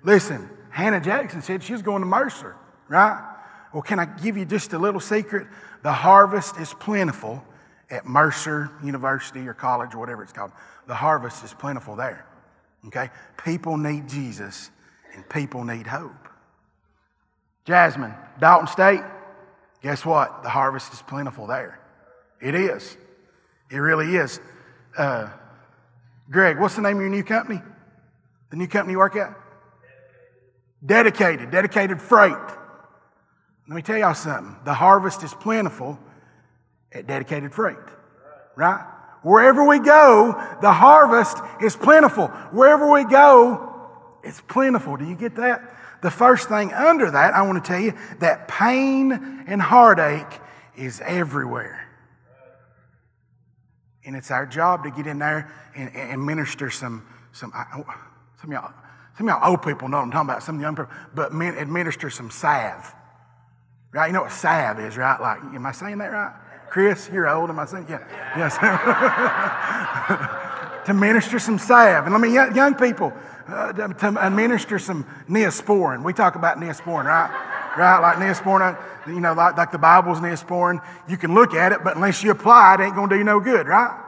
Listen, 0.05 0.49
Hannah 0.71 1.01
Jackson 1.01 1.43
said 1.43 1.63
she 1.63 1.73
was 1.73 1.83
going 1.83 2.01
to 2.01 2.07
Mercer, 2.07 2.55
right? 2.87 3.25
Well, 3.73 3.83
can 3.83 3.99
I 3.99 4.05
give 4.05 4.37
you 4.37 4.45
just 4.45 4.73
a 4.73 4.79
little 4.79 5.01
secret? 5.01 5.49
The 5.83 5.93
harvest 5.93 6.59
is 6.59 6.73
plentiful, 6.75 7.43
at 7.91 8.07
Mercer 8.07 8.71
University 8.83 9.47
or 9.47 9.55
college 9.55 9.95
or 9.95 9.99
whatever 9.99 10.23
it's 10.23 10.33
called. 10.33 10.53
The 10.87 10.95
harvest 10.95 11.45
is 11.45 11.55
plentiful 11.55 11.97
there. 11.97 12.27
Okay? 12.87 13.11
People 13.45 13.77
need 13.77 14.09
Jesus 14.09 14.71
and 15.15 15.29
people 15.29 15.65
need 15.65 15.87
hope. 15.87 16.28
Jasmine, 17.69 18.15
Dalton 18.41 18.67
State, 18.67 19.03
guess 19.83 20.03
what? 20.03 20.43
The 20.43 20.49
harvest 20.49 20.91
is 20.95 21.03
plentiful 21.03 21.47
there. 21.47 21.79
It 22.41 22.55
is. 22.55 22.97
It 23.71 23.77
really 23.77 24.17
is. 24.17 24.41
Uh, 24.97 25.29
Greg, 26.31 26.59
what's 26.59 26.77
the 26.77 26.81
name 26.81 26.97
of 26.97 27.03
your 27.03 27.11
new 27.11 27.23
company? 27.23 27.61
The 28.49 28.57
new 28.57 28.69
company 28.69 28.93
you 28.93 28.99
work 28.99 29.17
at? 29.17 29.37
Dedicated, 30.85 31.51
dedicated 31.51 32.01
freight. 32.01 32.33
Let 32.33 33.77
me 33.77 33.83
tell 33.83 33.99
y'all 33.99 34.15
something. 34.15 34.57
The 34.65 34.73
harvest 34.73 35.23
is 35.23 35.35
plentiful 35.35 35.99
at 36.91 37.07
dedicated 37.07 37.53
freight. 37.53 37.77
Right? 38.57 38.83
Wherever 39.21 39.69
we 39.69 39.79
go, 39.79 40.43
the 40.63 40.73
harvest 40.73 41.37
is 41.61 41.77
plentiful. 41.77 42.29
Wherever 42.51 42.91
we 42.91 43.05
go, 43.05 43.91
it's 44.25 44.41
plentiful. 44.41 44.97
Do 44.97 45.05
you 45.05 45.17
get 45.17 45.37
that? 45.37 45.75
The 46.01 46.11
first 46.11 46.49
thing 46.49 46.73
under 46.73 47.11
that, 47.11 47.35
I 47.35 47.43
want 47.43 47.63
to 47.63 47.69
tell 47.69 47.81
you 47.81 47.93
that 48.21 48.49
pain 48.49 49.13
and 49.47 49.61
heartache 49.61 50.41
is 50.77 51.03
everywhere. 51.05 51.85
And 54.05 54.17
it's 54.17 54.31
our 54.31 54.47
job 54.47 54.85
to 54.85 54.91
get 54.91 55.07
in 55.07 55.19
there 55.19 55.53
and, 55.75 55.95
and 55.95 56.25
minister 56.25 56.71
some, 56.71 57.07
some, 57.33 57.53
oh, 57.55 57.85
some 58.41 58.51
of 58.51 58.53
y'all, 58.53 58.73
some 59.17 59.27
y'all 59.27 59.51
old 59.51 59.63
people 59.63 59.89
know 59.89 59.99
what 59.99 60.05
I'm 60.05 60.11
talking 60.13 60.31
about, 60.31 60.43
some 60.43 60.61
young 60.61 60.77
people, 60.77 60.91
but 61.15 61.33
administer 61.33 62.09
some 62.09 62.31
salve. 62.31 62.95
Right? 63.93 64.07
You 64.07 64.13
know 64.13 64.23
what 64.23 64.33
salve 64.33 64.79
is, 64.81 64.97
right? 64.97 65.21
Like, 65.21 65.43
am 65.43 65.67
I 65.67 65.73
saying 65.73 65.99
that 65.99 66.13
right? 66.13 66.35
Chris, 66.71 67.09
you're 67.13 67.29
old. 67.29 67.51
Am 67.51 67.59
I 67.59 67.65
saying? 67.65 67.87
Yeah. 67.89 68.05
Yes. 68.37 68.59
to 70.87 70.95
minister 70.95 71.39
some 71.39 71.59
salve. 71.59 72.05
And 72.05 72.13
let 72.13 72.21
me, 72.21 72.33
young 72.33 72.75
people, 72.75 73.13
uh, 73.49 73.73
to 73.73 74.27
administer 74.27 74.79
some 74.79 75.07
neosporin. 75.29 76.05
We 76.05 76.13
talk 76.13 76.35
about 76.35 76.59
neosporin, 76.59 77.05
right? 77.05 77.31
right? 77.77 77.99
Like 78.01 78.17
neosporin, 78.17 78.77
uh, 78.77 79.11
you 79.11 79.21
know, 79.21 79.33
like, 79.33 79.57
like 79.57 79.73
the 79.73 79.79
Bible's 79.79 80.19
neosporin. 80.19 80.83
You 81.09 81.17
can 81.17 81.35
look 81.35 81.55
at 81.55 81.73
it, 81.73 81.83
but 81.83 81.97
unless 81.97 82.23
you 82.23 82.31
apply 82.31 82.75
it, 82.75 82.81
it 82.81 82.85
ain't 82.85 82.95
going 82.95 83.09
to 83.09 83.15
do 83.15 83.19
you 83.19 83.25
no 83.25 83.41
good, 83.41 83.67
right? 83.67 84.08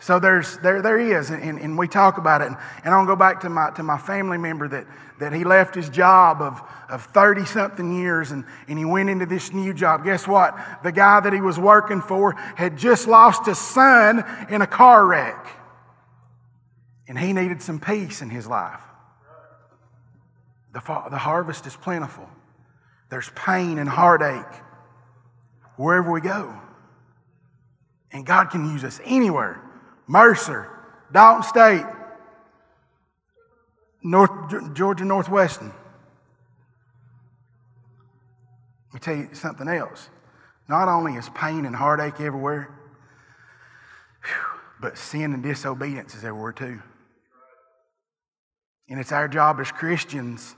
So 0.00 0.18
there's, 0.18 0.58
there, 0.58 0.80
there 0.80 0.98
he 0.98 1.10
is, 1.10 1.30
and, 1.30 1.58
and 1.58 1.76
we 1.76 1.88
talk 1.88 2.18
about 2.18 2.40
it. 2.40 2.48
And, 2.48 2.56
and 2.84 2.94
I'll 2.94 3.06
go 3.06 3.16
back 3.16 3.40
to 3.40 3.48
my, 3.48 3.70
to 3.70 3.82
my 3.82 3.98
family 3.98 4.38
member 4.38 4.68
that, 4.68 4.86
that 5.18 5.32
he 5.32 5.44
left 5.44 5.74
his 5.74 5.88
job 5.88 6.40
of, 6.40 6.62
of 6.88 7.04
30 7.06 7.44
something 7.44 7.92
years 7.98 8.30
and, 8.30 8.44
and 8.68 8.78
he 8.78 8.84
went 8.84 9.10
into 9.10 9.26
this 9.26 9.52
new 9.52 9.74
job. 9.74 10.04
Guess 10.04 10.28
what? 10.28 10.56
The 10.84 10.92
guy 10.92 11.20
that 11.20 11.32
he 11.32 11.40
was 11.40 11.58
working 11.58 12.00
for 12.00 12.32
had 12.32 12.76
just 12.76 13.08
lost 13.08 13.46
his 13.46 13.58
son 13.58 14.24
in 14.48 14.62
a 14.62 14.66
car 14.66 15.04
wreck. 15.04 15.46
And 17.08 17.18
he 17.18 17.32
needed 17.32 17.60
some 17.60 17.80
peace 17.80 18.22
in 18.22 18.30
his 18.30 18.46
life. 18.46 18.80
The, 20.72 20.80
the 21.10 21.18
harvest 21.18 21.66
is 21.66 21.74
plentiful, 21.74 22.28
there's 23.10 23.30
pain 23.30 23.78
and 23.78 23.88
heartache 23.88 24.62
wherever 25.76 26.12
we 26.12 26.20
go. 26.20 26.54
And 28.12 28.24
God 28.24 28.50
can 28.50 28.70
use 28.70 28.84
us 28.84 29.00
anywhere. 29.04 29.62
Mercer, 30.08 30.68
Dalton 31.12 31.42
State, 31.42 31.84
North, 34.02 34.74
Georgia 34.74 35.04
Northwestern. 35.04 35.72
Let 38.86 38.94
me 38.94 39.00
tell 39.00 39.16
you 39.16 39.28
something 39.34 39.68
else. 39.68 40.08
Not 40.66 40.88
only 40.88 41.14
is 41.14 41.28
pain 41.30 41.66
and 41.66 41.76
heartache 41.76 42.20
everywhere, 42.20 42.74
but 44.80 44.96
sin 44.96 45.34
and 45.34 45.42
disobedience 45.42 46.14
is 46.14 46.24
everywhere 46.24 46.52
too. 46.52 46.80
And 48.88 48.98
it's 48.98 49.12
our 49.12 49.28
job 49.28 49.60
as 49.60 49.70
Christians 49.70 50.54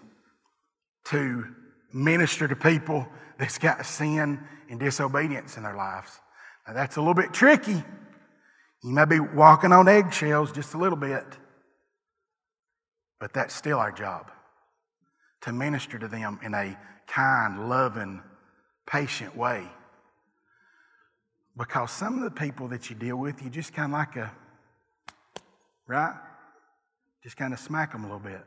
to 1.07 1.45
minister 1.92 2.47
to 2.47 2.54
people 2.54 3.09
that's 3.38 3.59
got 3.59 3.85
sin 3.85 4.38
and 4.69 4.78
disobedience 4.78 5.57
in 5.57 5.64
their 5.64 5.75
lives. 5.75 6.21
Now, 6.69 6.75
that's 6.75 6.97
a 6.97 7.00
little 7.00 7.14
bit 7.14 7.33
tricky 7.33 7.83
you 8.82 8.90
may 8.90 9.04
be 9.04 9.20
walking 9.20 9.72
on 9.72 9.88
eggshells 9.88 10.52
just 10.52 10.75
a 10.75 10.78
little 10.78 10.96
bit, 10.96 11.25
but 13.18 13.32
that's 13.34 13.54
still 13.54 13.78
our 13.78 13.92
job 13.92 14.30
to 15.42 15.52
minister 15.52 15.99
to 15.99 16.08
them 16.08 16.38
in 16.42 16.54
a 16.54 16.76
kind, 17.06 17.68
loving, 17.68 18.22
patient 18.87 19.37
way. 19.37 19.64
Because 21.56 21.90
some 21.90 22.16
of 22.16 22.25
the 22.25 22.30
people 22.30 22.68
that 22.68 22.88
you 22.88 22.96
deal 22.96 23.16
with, 23.16 23.42
you 23.42 23.50
just 23.50 23.75
kind 23.75 23.92
of 23.92 23.99
like 23.99 24.16
a, 24.16 24.32
right? 25.87 26.14
Just 27.22 27.37
kind 27.37 27.52
of 27.52 27.58
smack 27.58 27.92
them 27.92 28.04
a 28.04 28.06
little 28.06 28.20
bit. 28.20 28.44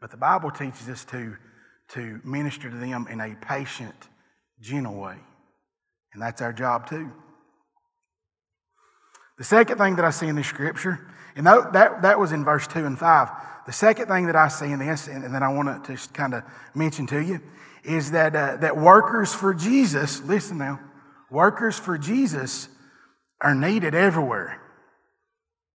But 0.00 0.10
the 0.10 0.16
Bible 0.16 0.50
teaches 0.50 0.88
us 0.88 1.04
to, 1.06 1.36
to 1.88 2.20
minister 2.24 2.70
to 2.70 2.76
them 2.76 3.06
in 3.10 3.20
a 3.20 3.34
patient, 3.40 3.94
gentle 4.60 4.94
way. 4.94 5.16
And 6.12 6.22
that's 6.22 6.40
our 6.40 6.52
job 6.52 6.88
too. 6.88 7.10
The 9.40 9.46
second 9.46 9.78
thing 9.78 9.96
that 9.96 10.04
I 10.04 10.10
see 10.10 10.26
in 10.26 10.36
this 10.36 10.48
scripture, 10.48 11.00
and 11.34 11.46
that, 11.46 11.72
that, 11.72 12.02
that 12.02 12.18
was 12.18 12.30
in 12.30 12.44
verse 12.44 12.66
2 12.66 12.84
and 12.84 12.98
5. 12.98 13.28
The 13.64 13.72
second 13.72 14.08
thing 14.08 14.26
that 14.26 14.36
I 14.36 14.48
see 14.48 14.66
in 14.66 14.80
this, 14.80 15.08
and, 15.08 15.24
and 15.24 15.34
that 15.34 15.42
I 15.42 15.48
want 15.48 15.82
to 15.82 15.92
just 15.92 16.12
kind 16.12 16.34
of 16.34 16.42
mention 16.74 17.06
to 17.06 17.22
you, 17.22 17.40
is 17.82 18.10
that, 18.10 18.36
uh, 18.36 18.58
that 18.58 18.76
workers 18.76 19.32
for 19.32 19.54
Jesus, 19.54 20.20
listen 20.24 20.58
now, 20.58 20.78
workers 21.30 21.78
for 21.78 21.96
Jesus 21.96 22.68
are 23.40 23.54
needed 23.54 23.94
everywhere. 23.94 24.60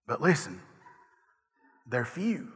But 0.06 0.22
listen, 0.22 0.62
they're 1.88 2.06
few. 2.06 2.50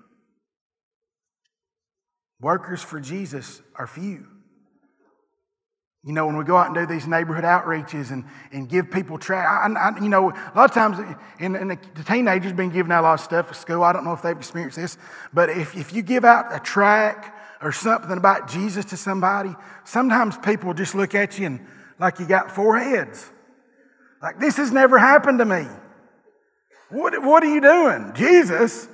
Workers 2.39 2.83
for 2.83 2.99
Jesus 2.99 3.63
are 3.73 3.87
few. 3.87 4.27
You 6.03 6.13
know, 6.13 6.25
when 6.25 6.37
we 6.37 6.45
go 6.45 6.55
out 6.55 6.67
and 6.67 6.75
do 6.75 6.85
these 6.85 7.07
neighborhood 7.07 7.43
outreaches 7.43 8.11
and, 8.11 8.23
and 8.53 8.69
give 8.69 8.89
people 8.89 9.17
track, 9.17 9.69
you 10.01 10.07
know, 10.07 10.29
a 10.29 10.53
lot 10.55 10.69
of 10.69 10.71
times, 10.71 10.97
and, 11.39 11.57
and 11.57 11.71
the 11.71 12.03
teenagers 12.03 12.53
been 12.53 12.69
giving 12.69 12.91
out 12.91 13.01
a 13.01 13.03
lot 13.03 13.13
of 13.15 13.19
stuff 13.19 13.49
at 13.49 13.57
school. 13.57 13.83
I 13.83 13.91
don't 13.91 14.05
know 14.05 14.13
if 14.13 14.21
they've 14.21 14.37
experienced 14.37 14.77
this, 14.77 14.97
but 15.33 15.49
if, 15.49 15.75
if 15.75 15.93
you 15.93 16.01
give 16.01 16.23
out 16.23 16.55
a 16.55 16.59
track 16.59 17.35
or 17.61 17.73
something 17.73 18.17
about 18.17 18.47
Jesus 18.47 18.85
to 18.85 18.97
somebody, 18.97 19.53
sometimes 19.83 20.37
people 20.37 20.73
just 20.73 20.95
look 20.95 21.15
at 21.15 21.37
you 21.37 21.47
and 21.47 21.67
like 21.99 22.17
you 22.19 22.25
got 22.25 22.49
four 22.49 22.79
heads. 22.79 23.29
Like, 24.21 24.39
this 24.39 24.55
has 24.55 24.71
never 24.71 24.97
happened 24.97 25.39
to 25.39 25.45
me. 25.45 25.67
What, 26.89 27.21
what 27.21 27.43
are 27.43 27.53
you 27.53 27.59
doing? 27.59 28.13
Jesus. 28.15 28.87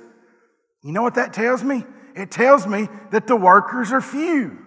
You 0.82 0.92
know 0.92 1.02
what 1.02 1.14
that 1.14 1.32
tells 1.32 1.62
me? 1.62 1.84
It 2.16 2.32
tells 2.32 2.66
me 2.66 2.88
that 3.12 3.28
the 3.28 3.36
workers 3.36 3.92
are 3.92 4.00
few. 4.00 4.65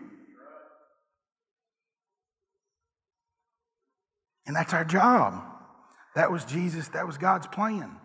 And 4.49 4.55
that's 4.55 4.73
our 4.73 4.83
job. 4.83 5.43
That 6.15 6.31
was 6.31 6.43
Jesus, 6.43 6.87
that 6.87 7.05
was 7.05 7.19
God's 7.19 7.45
plan 7.45 7.95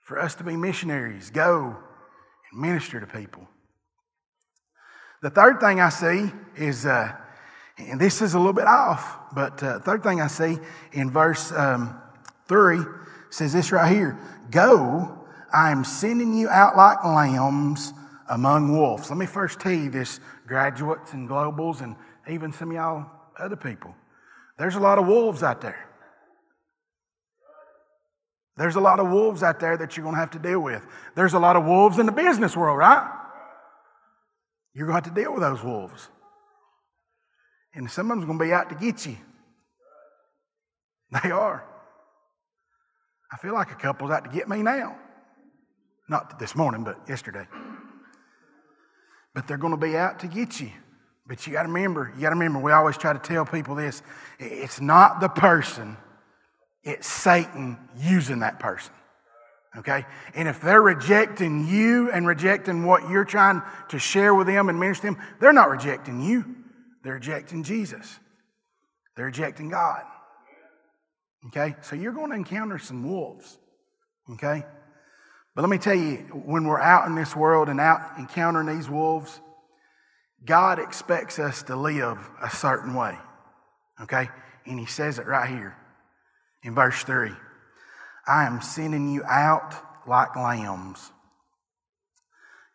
for 0.00 0.18
us 0.18 0.34
to 0.36 0.42
be 0.42 0.56
missionaries, 0.56 1.28
go 1.28 1.76
and 2.50 2.60
minister 2.60 3.00
to 3.00 3.06
people. 3.06 3.46
The 5.20 5.28
third 5.28 5.60
thing 5.60 5.82
I 5.82 5.90
see 5.90 6.32
is, 6.56 6.86
uh, 6.86 7.12
and 7.76 8.00
this 8.00 8.22
is 8.22 8.32
a 8.32 8.38
little 8.38 8.54
bit 8.54 8.66
off, 8.66 9.14
but 9.34 9.62
uh, 9.62 9.78
third 9.80 10.02
thing 10.02 10.22
I 10.22 10.28
see 10.28 10.56
in 10.92 11.10
verse 11.10 11.52
um, 11.52 12.00
3 12.48 12.78
says 13.28 13.52
this 13.52 13.70
right 13.70 13.92
here 13.92 14.18
Go, 14.50 15.26
I 15.52 15.70
am 15.70 15.84
sending 15.84 16.32
you 16.32 16.48
out 16.48 16.78
like 16.78 17.04
lambs 17.04 17.92
among 18.30 18.72
wolves. 18.72 19.10
Let 19.10 19.18
me 19.18 19.26
first 19.26 19.60
tell 19.60 19.72
you 19.72 19.90
this, 19.90 20.18
graduates 20.46 21.12
and 21.12 21.28
globals, 21.28 21.82
and 21.82 21.94
even 22.26 22.54
some 22.54 22.70
of 22.70 22.74
y'all 22.74 23.10
other 23.38 23.56
people. 23.56 23.94
There's 24.58 24.76
a 24.76 24.80
lot 24.80 24.98
of 24.98 25.06
wolves 25.06 25.42
out 25.42 25.60
there. 25.60 25.88
There's 28.56 28.76
a 28.76 28.80
lot 28.80 29.00
of 29.00 29.10
wolves 29.10 29.42
out 29.42 29.58
there 29.58 29.76
that 29.76 29.96
you're 29.96 30.04
going 30.04 30.14
to 30.14 30.20
have 30.20 30.30
to 30.32 30.38
deal 30.38 30.60
with. 30.60 30.86
There's 31.16 31.34
a 31.34 31.40
lot 31.40 31.56
of 31.56 31.64
wolves 31.64 31.98
in 31.98 32.06
the 32.06 32.12
business 32.12 32.56
world, 32.56 32.78
right? 32.78 33.10
You're 34.74 34.86
going 34.86 35.00
to 35.00 35.08
have 35.08 35.14
to 35.14 35.20
deal 35.20 35.32
with 35.32 35.42
those 35.42 35.62
wolves. 35.62 36.08
And 37.74 37.90
some 37.90 38.10
of 38.10 38.16
them's 38.16 38.26
going 38.26 38.38
to 38.38 38.44
be 38.44 38.52
out 38.52 38.68
to 38.70 38.74
get 38.74 39.06
you. 39.06 39.16
They 41.22 41.30
are. 41.30 41.64
I 43.32 43.36
feel 43.36 43.54
like 43.54 43.70
a 43.70 43.76
couple's 43.76 44.10
out 44.10 44.24
to 44.24 44.30
get 44.30 44.48
me 44.48 44.62
now. 44.62 44.98
Not 46.08 46.40
this 46.40 46.56
morning, 46.56 46.82
but 46.82 46.98
yesterday. 47.08 47.46
But 49.32 49.46
they're 49.46 49.58
going 49.58 49.72
to 49.72 49.76
be 49.76 49.96
out 49.96 50.18
to 50.20 50.26
get 50.26 50.60
you. 50.60 50.72
But 51.26 51.46
you 51.46 51.52
got 51.54 51.62
to 51.62 51.68
remember, 51.68 52.12
you 52.14 52.20
got 52.20 52.30
to 52.30 52.36
remember, 52.36 52.58
we 52.58 52.72
always 52.72 52.98
try 52.98 53.12
to 53.12 53.18
tell 53.18 53.46
people 53.46 53.74
this 53.74 54.02
it's 54.38 54.80
not 54.80 55.20
the 55.20 55.28
person, 55.28 55.96
it's 56.82 57.06
Satan 57.06 57.78
using 57.96 58.40
that 58.40 58.60
person. 58.60 58.92
Okay? 59.76 60.04
And 60.34 60.46
if 60.46 60.60
they're 60.60 60.82
rejecting 60.82 61.66
you 61.66 62.10
and 62.10 62.26
rejecting 62.26 62.84
what 62.84 63.08
you're 63.08 63.24
trying 63.24 63.62
to 63.88 63.98
share 63.98 64.34
with 64.34 64.46
them 64.46 64.68
and 64.68 64.78
minister 64.78 65.08
to 65.08 65.14
them, 65.14 65.24
they're 65.40 65.52
not 65.52 65.70
rejecting 65.70 66.20
you, 66.20 66.44
they're 67.02 67.14
rejecting 67.14 67.62
Jesus, 67.62 68.18
they're 69.16 69.26
rejecting 69.26 69.70
God. 69.70 70.02
Okay? 71.48 71.74
So 71.82 71.96
you're 71.96 72.12
going 72.12 72.30
to 72.30 72.36
encounter 72.36 72.78
some 72.78 73.08
wolves. 73.08 73.58
Okay? 74.32 74.64
But 75.54 75.62
let 75.62 75.70
me 75.70 75.78
tell 75.78 75.94
you, 75.94 76.16
when 76.44 76.64
we're 76.64 76.80
out 76.80 77.06
in 77.06 77.14
this 77.14 77.34
world 77.34 77.68
and 77.68 77.80
out 77.80 78.18
encountering 78.18 78.66
these 78.66 78.88
wolves, 78.88 79.40
God 80.44 80.78
expects 80.78 81.38
us 81.38 81.62
to 81.64 81.76
live 81.76 82.18
a 82.42 82.50
certain 82.50 82.94
way. 82.94 83.16
Okay? 84.02 84.28
And 84.66 84.78
He 84.78 84.86
says 84.86 85.18
it 85.18 85.26
right 85.26 85.48
here 85.48 85.76
in 86.62 86.74
verse 86.74 87.02
3 87.04 87.30
I 88.26 88.44
am 88.44 88.60
sending 88.60 89.12
you 89.12 89.22
out 89.24 89.74
like 90.06 90.34
lambs. 90.36 91.12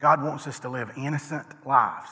God 0.02 0.24
wants 0.24 0.48
us 0.48 0.60
to 0.62 0.70
live 0.70 0.92
innocent 0.98 1.46
lives. 1.66 2.10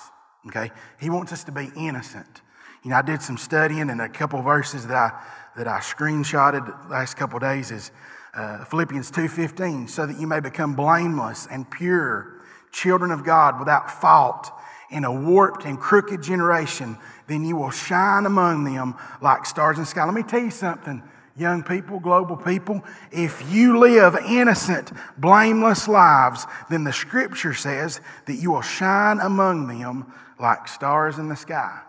Okay? 0.48 0.72
He 1.00 1.10
wants 1.10 1.32
us 1.32 1.44
to 1.46 1.52
be 1.52 1.70
innocent. 1.78 2.42
You 2.84 2.92
know, 2.92 2.98
I 2.98 3.02
did 3.02 3.22
some 3.22 3.38
studying, 3.38 3.90
and 3.90 4.02
a 4.02 4.10
couple 4.10 4.42
verses 4.42 4.88
that 4.88 4.96
I 4.96 5.24
that 5.58 5.68
I 5.68 5.80
screenshotted 5.80 6.90
last 6.90 7.16
couple 7.16 7.40
days 7.40 7.72
is 7.72 7.92
uh, 8.36 8.64
Philippians 8.66 9.12
2:15, 9.12 9.90
so 9.90 10.06
that 10.06 10.20
you 10.20 10.28
may 10.28 10.40
become 10.40 10.76
blameless 10.76 11.48
and 11.50 11.70
pure, 11.70 12.42
children 12.72 13.12
of 13.12 13.26
God 13.26 13.60
without 13.60 13.90
fault 13.90 14.52
in 14.92 15.04
a 15.04 15.12
warped 15.12 15.66
and 15.66 15.80
crooked 15.80 16.22
generation, 16.22 16.98
then 17.28 17.44
you 17.44 17.56
will 17.56 17.72
shine 17.72 18.26
among 18.26 18.64
them 18.64 18.96
like 19.22 19.46
stars 19.46 19.78
in 19.78 19.84
the 19.84 19.88
sky. 19.88 20.06
Let 20.06 20.14
me 20.14 20.24
tell 20.24 20.40
you 20.40 20.52
something, 20.52 21.04
young 21.36 21.64
people, 21.64 22.00
global 22.00 22.38
people. 22.38 22.84
If 23.12 23.52
you 23.52 23.80
live 23.80 24.16
innocent, 24.28 24.92
blameless 25.18 25.88
lives, 25.88 26.46
then 26.70 26.84
the 26.84 26.94
scripture 26.94 27.54
says 27.54 28.02
that 28.26 28.36
you 28.36 28.52
will 28.52 28.62
shine 28.62 29.20
among 29.20 29.68
them 29.68 30.12
like 30.40 30.68
stars 30.68 31.20
in 31.20 31.30
the 31.30 31.36
sky. 31.36 31.80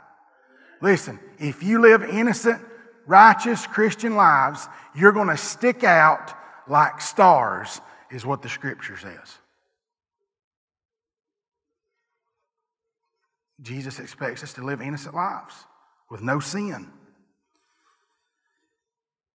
Listen, 0.81 1.19
if 1.39 1.63
you 1.63 1.81
live 1.81 2.03
innocent, 2.03 2.61
righteous 3.07 3.67
Christian 3.67 4.17
lives, 4.17 4.69
you're 4.95 5.13
going 5.13 5.29
to 5.29 5.37
stick 5.37 5.85
out 5.85 6.35
like 6.69 7.01
stars, 7.01 7.81
is 8.11 8.25
what 8.25 8.43
the 8.43 8.49
scripture 8.49 8.97
says. 8.97 9.39
Jesus 13.61 13.99
expects 13.99 14.43
us 14.43 14.53
to 14.55 14.65
live 14.65 14.81
innocent 14.81 15.15
lives 15.15 15.55
with 16.11 16.23
no 16.23 16.41
sin. 16.41 16.89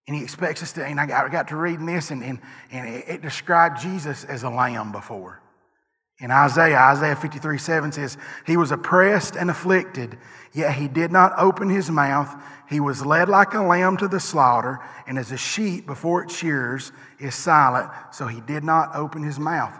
And 0.08 0.18
he 0.18 0.24
expects 0.24 0.62
us 0.62 0.74
to, 0.74 0.86
and 0.86 1.00
I 1.00 1.06
got, 1.06 1.25
I 1.25 1.30
got 1.30 1.48
to 1.50 1.56
reading 1.56 1.86
this, 1.86 2.12
and, 2.12 2.24
and, 2.24 2.39
and 2.72 2.88
it, 2.88 3.06
it 3.08 3.22
described 3.22 3.80
Jesus 3.80 4.25
as 4.25 4.44
a 4.44 4.50
lamb 4.50 4.92
before. 4.92 5.42
In 6.20 6.30
Isaiah, 6.30 6.77
Isaiah 6.77 7.15
53 7.15 7.58
7 7.58 7.92
says, 7.92 8.18
He 8.46 8.56
was 8.56 8.72
oppressed 8.72 9.36
and 9.36 9.50
afflicted, 9.50 10.18
yet 10.53 10.75
he 10.75 10.88
did 10.88 11.12
not 11.12 11.34
open 11.38 11.70
his 11.70 11.89
mouth. 11.89 12.34
He 12.70 12.80
was 12.80 13.06
led 13.06 13.30
like 13.30 13.53
a 13.53 13.62
lamb 13.62 13.98
to 13.98 14.08
the 14.08 14.20
slaughter, 14.20 14.80
and 15.08 15.18
as 15.18 15.32
a 15.32 15.38
sheep 15.38 15.86
before 15.86 16.24
its 16.24 16.38
shears 16.38 16.92
is 17.20 17.36
silent, 17.36 17.89
so 18.12 18.27
he 18.27 18.42
did 18.42 18.63
not 18.63 18.96
open 18.96 19.24
his 19.24 19.39
mouth. 19.39 19.77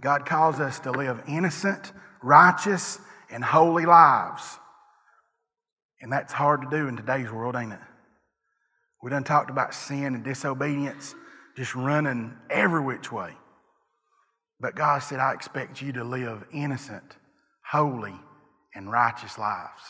God 0.00 0.26
calls 0.26 0.60
us 0.60 0.80
to 0.80 0.90
live 0.90 1.22
innocent, 1.26 1.92
righteous, 2.22 2.98
and 3.34 3.42
holy 3.42 3.84
lives. 3.84 4.60
And 6.00 6.12
that's 6.12 6.32
hard 6.32 6.62
to 6.62 6.70
do 6.70 6.86
in 6.86 6.96
today's 6.96 7.30
world, 7.30 7.56
ain't 7.56 7.72
it? 7.72 7.80
We 9.02 9.10
done 9.10 9.24
talked 9.24 9.50
about 9.50 9.74
sin 9.74 10.14
and 10.14 10.22
disobedience 10.22 11.16
just 11.56 11.74
running 11.74 12.36
every 12.48 12.80
which 12.80 13.10
way. 13.10 13.32
But 14.60 14.76
God 14.76 15.00
said, 15.00 15.18
I 15.18 15.34
expect 15.34 15.82
you 15.82 15.92
to 15.94 16.04
live 16.04 16.46
innocent, 16.52 17.16
holy, 17.66 18.14
and 18.74 18.90
righteous 18.90 19.36
lives. 19.36 19.82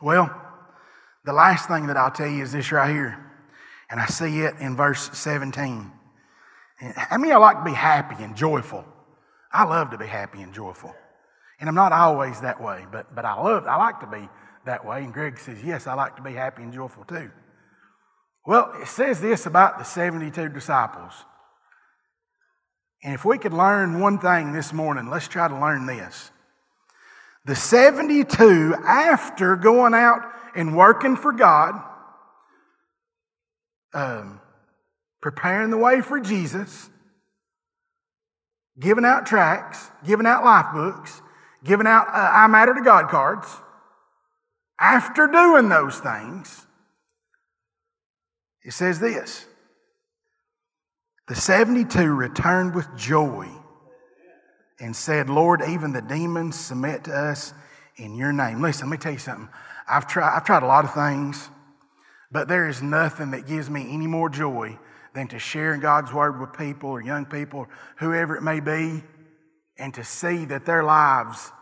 Well, 0.00 0.34
the 1.26 1.34
last 1.34 1.68
thing 1.68 1.86
that 1.88 1.98
I'll 1.98 2.10
tell 2.10 2.28
you 2.28 2.42
is 2.42 2.52
this 2.52 2.72
right 2.72 2.90
here. 2.90 3.30
And 3.90 4.00
I 4.00 4.06
see 4.06 4.40
it 4.40 4.54
in 4.58 4.74
verse 4.74 5.10
17. 5.12 5.92
How 6.96 7.18
many 7.18 7.30
of 7.30 7.36
you 7.36 7.40
like 7.40 7.58
to 7.58 7.64
be 7.64 7.72
happy 7.72 8.24
and 8.24 8.34
joyful? 8.34 8.86
I 9.54 9.62
love 9.64 9.90
to 9.90 9.98
be 9.98 10.06
happy 10.06 10.42
and 10.42 10.52
joyful. 10.52 10.94
And 11.60 11.68
I'm 11.68 11.76
not 11.76 11.92
always 11.92 12.40
that 12.40 12.60
way, 12.60 12.84
but, 12.90 13.14
but 13.14 13.24
I 13.24 13.40
love, 13.40 13.66
I 13.66 13.76
like 13.76 14.00
to 14.00 14.06
be 14.08 14.28
that 14.66 14.84
way. 14.84 15.04
And 15.04 15.14
Greg 15.14 15.38
says, 15.38 15.62
Yes, 15.62 15.86
I 15.86 15.94
like 15.94 16.16
to 16.16 16.22
be 16.22 16.32
happy 16.32 16.64
and 16.64 16.72
joyful 16.72 17.04
too. 17.04 17.30
Well, 18.44 18.74
it 18.82 18.88
says 18.88 19.20
this 19.20 19.46
about 19.46 19.78
the 19.78 19.84
72 19.84 20.48
disciples. 20.48 21.12
And 23.04 23.14
if 23.14 23.24
we 23.24 23.38
could 23.38 23.52
learn 23.52 24.00
one 24.00 24.18
thing 24.18 24.52
this 24.52 24.72
morning, 24.72 25.08
let's 25.08 25.28
try 25.28 25.46
to 25.46 25.58
learn 25.58 25.86
this. 25.86 26.30
The 27.44 27.54
72, 27.54 28.74
after 28.84 29.56
going 29.56 29.94
out 29.94 30.22
and 30.56 30.76
working 30.76 31.16
for 31.16 31.32
God, 31.32 31.74
um, 33.92 34.40
preparing 35.20 35.70
the 35.70 35.78
way 35.78 36.00
for 36.00 36.18
Jesus, 36.18 36.90
giving 38.78 39.04
out 39.04 39.26
tracts, 39.26 39.90
giving 40.04 40.26
out 40.26 40.44
life 40.44 40.72
books, 40.72 41.22
giving 41.62 41.86
out 41.86 42.08
uh, 42.08 42.30
I 42.32 42.46
Matter 42.46 42.74
to 42.74 42.82
God 42.82 43.08
cards, 43.08 43.48
after 44.78 45.26
doing 45.26 45.68
those 45.68 45.98
things, 45.98 46.66
it 48.62 48.72
says 48.72 48.98
this 48.98 49.46
The 51.28 51.34
72 51.34 52.12
returned 52.12 52.74
with 52.74 52.88
joy 52.96 53.48
and 54.80 54.94
said, 54.94 55.30
Lord, 55.30 55.62
even 55.68 55.92
the 55.92 56.02
demons 56.02 56.58
submit 56.58 57.04
to 57.04 57.12
us 57.12 57.54
in 57.96 58.16
your 58.16 58.32
name. 58.32 58.60
Listen, 58.60 58.88
let 58.88 58.92
me 58.92 58.98
tell 58.98 59.12
you 59.12 59.18
something. 59.18 59.48
I've 59.88 60.06
tried, 60.06 60.36
I've 60.36 60.44
tried 60.44 60.62
a 60.62 60.66
lot 60.66 60.84
of 60.84 60.92
things, 60.92 61.48
but 62.32 62.48
there 62.48 62.68
is 62.68 62.82
nothing 62.82 63.30
that 63.30 63.46
gives 63.46 63.70
me 63.70 63.86
any 63.90 64.06
more 64.06 64.28
joy 64.28 64.78
than 65.14 65.28
to 65.28 65.38
share 65.38 65.76
God's 65.76 66.12
word 66.12 66.40
with 66.40 66.52
people 66.52 66.90
or 66.90 67.00
young 67.00 67.24
people, 67.24 67.60
or 67.60 67.68
whoever 67.98 68.36
it 68.36 68.42
may 68.42 68.60
be, 68.60 69.02
and 69.78 69.94
to 69.94 70.04
see 70.04 70.44
that 70.46 70.66
their 70.66 70.82
lives 70.82 71.52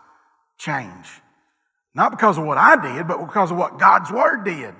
change. 0.57 1.07
Not 1.95 2.11
because 2.11 2.37
of 2.37 2.45
what 2.45 2.57
I 2.57 2.75
did, 2.95 3.07
but 3.07 3.23
because 3.25 3.51
of 3.51 3.57
what 3.57 3.79
God's 3.79 4.11
Word 4.11 4.43
did 4.43 4.73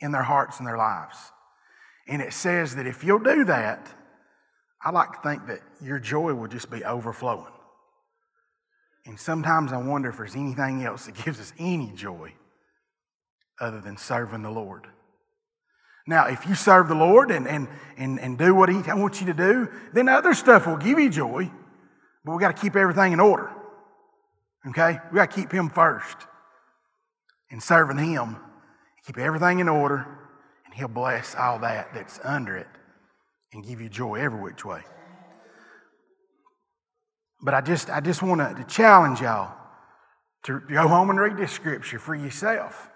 in 0.00 0.12
their 0.12 0.22
hearts 0.22 0.58
and 0.58 0.66
their 0.66 0.76
lives. 0.76 1.16
And 2.06 2.20
it 2.20 2.32
says 2.32 2.74
that 2.76 2.86
if 2.86 3.02
you'll 3.04 3.18
do 3.18 3.44
that, 3.44 3.88
I 4.84 4.90
like 4.90 5.12
to 5.12 5.28
think 5.28 5.46
that 5.46 5.60
your 5.80 5.98
joy 5.98 6.34
will 6.34 6.48
just 6.48 6.70
be 6.70 6.84
overflowing. 6.84 7.52
And 9.06 9.18
sometimes 9.18 9.72
I 9.72 9.78
wonder 9.78 10.10
if 10.10 10.16
there's 10.16 10.36
anything 10.36 10.84
else 10.84 11.06
that 11.06 11.14
gives 11.24 11.40
us 11.40 11.52
any 11.58 11.92
joy 11.92 12.34
other 13.60 13.80
than 13.80 13.96
serving 13.96 14.42
the 14.42 14.50
Lord. 14.50 14.86
Now, 16.06 16.26
if 16.26 16.46
you 16.46 16.54
serve 16.54 16.88
the 16.88 16.94
Lord 16.94 17.30
and, 17.30 17.46
and, 17.46 17.68
and, 17.96 18.18
and 18.18 18.36
do 18.36 18.54
what 18.54 18.68
He 18.68 18.76
wants 18.76 19.20
you 19.20 19.26
to 19.28 19.34
do, 19.34 19.68
then 19.92 20.08
other 20.08 20.34
stuff 20.34 20.66
will 20.66 20.76
give 20.76 20.98
you 20.98 21.08
joy, 21.08 21.50
but 22.24 22.32
we 22.32 22.40
got 22.40 22.56
to 22.56 22.60
keep 22.60 22.74
everything 22.74 23.12
in 23.12 23.20
order. 23.20 23.50
Okay? 24.68 24.98
We 25.10 25.16
got 25.16 25.30
to 25.30 25.36
keep 25.36 25.52
Him 25.52 25.70
first. 25.70 26.16
And 27.50 27.62
serving 27.62 27.98
Him, 27.98 28.36
keep 29.06 29.18
everything 29.18 29.60
in 29.60 29.68
order, 29.68 30.06
and 30.64 30.74
He'll 30.74 30.88
bless 30.88 31.34
all 31.34 31.58
that 31.60 31.92
that's 31.94 32.18
under 32.24 32.56
it 32.56 32.68
and 33.52 33.64
give 33.64 33.80
you 33.80 33.88
joy 33.88 34.16
every 34.16 34.40
which 34.40 34.64
way. 34.64 34.82
But 37.42 37.54
I 37.54 37.60
just, 37.60 37.90
I 37.90 38.00
just 38.00 38.22
want 38.22 38.40
to 38.40 38.64
challenge 38.64 39.20
y'all 39.20 39.54
to 40.44 40.60
go 40.60 40.88
home 40.88 41.10
and 41.10 41.20
read 41.20 41.36
this 41.36 41.52
scripture 41.52 41.98
for 41.98 42.14
yourself 42.14 42.88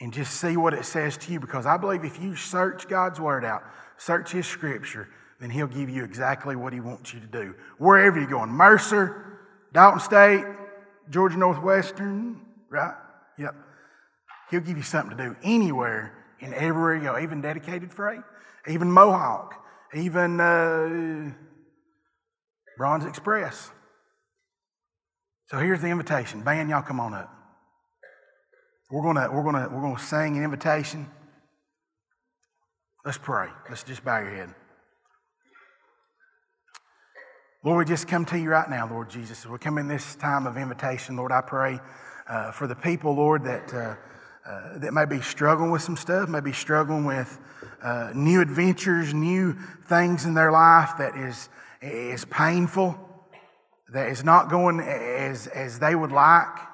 and 0.00 0.12
just 0.12 0.40
see 0.40 0.56
what 0.56 0.72
it 0.72 0.84
says 0.84 1.16
to 1.18 1.32
you 1.32 1.40
because 1.40 1.66
I 1.66 1.76
believe 1.76 2.04
if 2.04 2.20
you 2.20 2.34
search 2.34 2.88
God's 2.88 3.20
word 3.20 3.44
out, 3.44 3.62
search 3.98 4.32
His 4.32 4.46
scripture, 4.46 5.08
then 5.40 5.50
He'll 5.50 5.66
give 5.66 5.90
you 5.90 6.04
exactly 6.04 6.56
what 6.56 6.72
He 6.72 6.80
wants 6.80 7.12
you 7.12 7.20
to 7.20 7.26
do. 7.26 7.54
Wherever 7.78 8.18
you're 8.18 8.28
going, 8.28 8.50
Mercer, 8.50 9.38
Dalton 9.72 10.00
State, 10.00 10.44
Georgia 11.10 11.38
Northwestern, 11.38 12.40
right? 12.70 12.94
Yep. 13.38 13.54
He'll 14.50 14.60
give 14.60 14.76
you 14.76 14.82
something 14.82 15.16
to 15.16 15.22
do 15.22 15.36
anywhere 15.42 16.14
and 16.40 16.54
everywhere 16.54 16.96
you 16.96 17.02
go, 17.02 17.18
even 17.18 17.40
dedicated 17.40 17.92
freight, 17.92 18.20
even 18.66 18.90
Mohawk, 18.90 19.54
even 19.94 20.40
uh, 20.40 21.32
Bronze 22.78 23.04
Express. 23.04 23.70
So 25.50 25.58
here's 25.58 25.80
the 25.80 25.88
invitation. 25.88 26.42
Band, 26.42 26.70
y'all 26.70 26.82
come 26.82 27.00
on 27.00 27.12
up. 27.12 27.39
We're 28.90 29.02
gonna, 29.02 29.30
we're 29.30 29.44
gonna, 29.44 29.68
we're 29.72 29.82
gonna 29.82 30.00
sing 30.00 30.36
an 30.36 30.42
invitation. 30.42 31.08
Let's 33.04 33.18
pray. 33.18 33.48
Let's 33.68 33.84
just 33.84 34.04
bow 34.04 34.18
your 34.18 34.34
head. 34.34 34.54
Lord, 37.62 37.86
we 37.86 37.92
just 37.92 38.08
come 38.08 38.24
to 38.24 38.38
you 38.38 38.50
right 38.50 38.68
now, 38.68 38.88
Lord 38.90 39.08
Jesus. 39.08 39.46
We 39.46 39.58
come 39.58 39.78
in 39.78 39.86
this 39.86 40.16
time 40.16 40.44
of 40.44 40.56
invitation, 40.56 41.16
Lord. 41.16 41.30
I 41.30 41.40
pray 41.40 41.78
uh, 42.28 42.50
for 42.50 42.66
the 42.66 42.74
people, 42.74 43.14
Lord, 43.14 43.44
that, 43.44 43.72
uh, 43.72 43.94
uh, 44.44 44.78
that 44.78 44.92
may 44.92 45.04
be 45.04 45.20
struggling 45.20 45.70
with 45.70 45.82
some 45.82 45.96
stuff, 45.96 46.28
may 46.28 46.40
be 46.40 46.52
struggling 46.52 47.04
with 47.04 47.38
uh, 47.84 48.10
new 48.12 48.40
adventures, 48.40 49.14
new 49.14 49.56
things 49.86 50.24
in 50.24 50.34
their 50.34 50.50
life 50.50 50.92
that 50.98 51.14
is, 51.16 51.48
is 51.80 52.24
painful, 52.24 52.98
that 53.92 54.08
is 54.08 54.24
not 54.24 54.50
going 54.50 54.80
as, 54.80 55.46
as 55.46 55.78
they 55.78 55.94
would 55.94 56.10
like. 56.10 56.69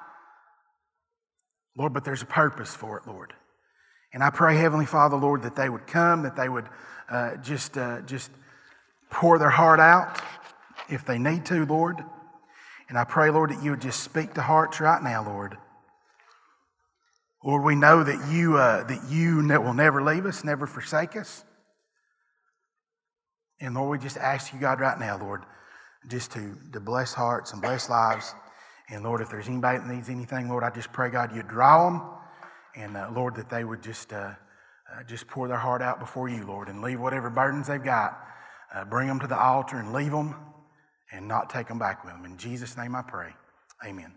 Lord, 1.77 1.93
but 1.93 2.03
there's 2.03 2.23
a 2.23 2.27
purpose 2.27 2.73
for 2.75 2.97
it, 2.97 3.07
Lord. 3.07 3.33
And 4.13 4.23
I 4.23 4.31
pray, 4.31 4.57
Heavenly 4.57 4.85
Father, 4.85 5.15
Lord, 5.15 5.43
that 5.43 5.55
they 5.55 5.69
would 5.69 5.85
come, 5.85 6.23
that 6.23 6.35
they 6.35 6.49
would 6.49 6.65
uh, 7.09 7.37
just, 7.37 7.77
uh, 7.77 8.01
just 8.01 8.31
pour 9.11 9.37
their 9.37 9.49
heart 9.49 9.79
out 9.79 10.21
if 10.89 11.05
they 11.05 11.19
need 11.19 11.45
to, 11.45 11.65
Lord. 11.65 12.03
And 12.89 12.97
I 12.97 13.03
pray, 13.03 13.29
Lord, 13.29 13.51
that 13.51 13.63
you 13.63 13.71
would 13.71 13.81
just 13.81 14.01
speak 14.01 14.33
to 14.35 14.41
hearts 14.41 14.79
right 14.79 15.01
now, 15.03 15.23
Lord. 15.23 15.57
Lord, 17.43 17.63
we 17.63 17.75
know 17.75 18.03
that 18.03 18.31
you, 18.31 18.57
uh, 18.57 18.83
that 18.85 19.09
you 19.09 19.37
will 19.37 19.73
never 19.73 20.03
leave 20.03 20.25
us, 20.25 20.43
never 20.43 20.65
forsake 20.65 21.15
us. 21.15 21.43
And 23.59 23.75
Lord, 23.75 23.99
we 23.99 24.03
just 24.03 24.17
ask 24.17 24.53
you, 24.53 24.59
God, 24.59 24.79
right 24.79 24.99
now, 24.99 25.17
Lord, 25.17 25.43
just 26.07 26.31
to, 26.31 26.55
to 26.73 26.79
bless 26.79 27.13
hearts 27.13 27.53
and 27.53 27.61
bless 27.61 27.89
lives. 27.89 28.33
And 28.89 29.03
Lord, 29.03 29.21
if 29.21 29.29
there's 29.29 29.47
anybody 29.47 29.79
that 29.79 29.87
needs 29.87 30.09
anything, 30.09 30.49
Lord, 30.49 30.63
I 30.63 30.69
just 30.69 30.91
pray, 30.93 31.09
God, 31.09 31.35
you 31.35 31.43
draw 31.43 31.89
them. 31.89 32.01
And 32.75 32.95
uh, 32.95 33.09
Lord, 33.13 33.35
that 33.35 33.49
they 33.49 33.63
would 33.63 33.81
just, 33.83 34.13
uh, 34.13 34.31
uh, 34.93 35.03
just 35.07 35.27
pour 35.27 35.47
their 35.47 35.57
heart 35.57 35.81
out 35.81 35.99
before 35.99 36.29
you, 36.29 36.45
Lord, 36.45 36.69
and 36.69 36.81
leave 36.81 36.99
whatever 36.99 37.29
burdens 37.29 37.67
they've 37.67 37.83
got. 37.83 38.17
Uh, 38.73 38.85
bring 38.85 39.07
them 39.07 39.19
to 39.19 39.27
the 39.27 39.37
altar 39.37 39.77
and 39.77 39.93
leave 39.93 40.11
them 40.11 40.35
and 41.11 41.27
not 41.27 41.49
take 41.49 41.67
them 41.67 41.79
back 41.79 42.03
with 42.03 42.13
them. 42.13 42.25
In 42.25 42.37
Jesus' 42.37 42.77
name 42.77 42.95
I 42.95 43.01
pray. 43.01 43.33
Amen. 43.85 44.13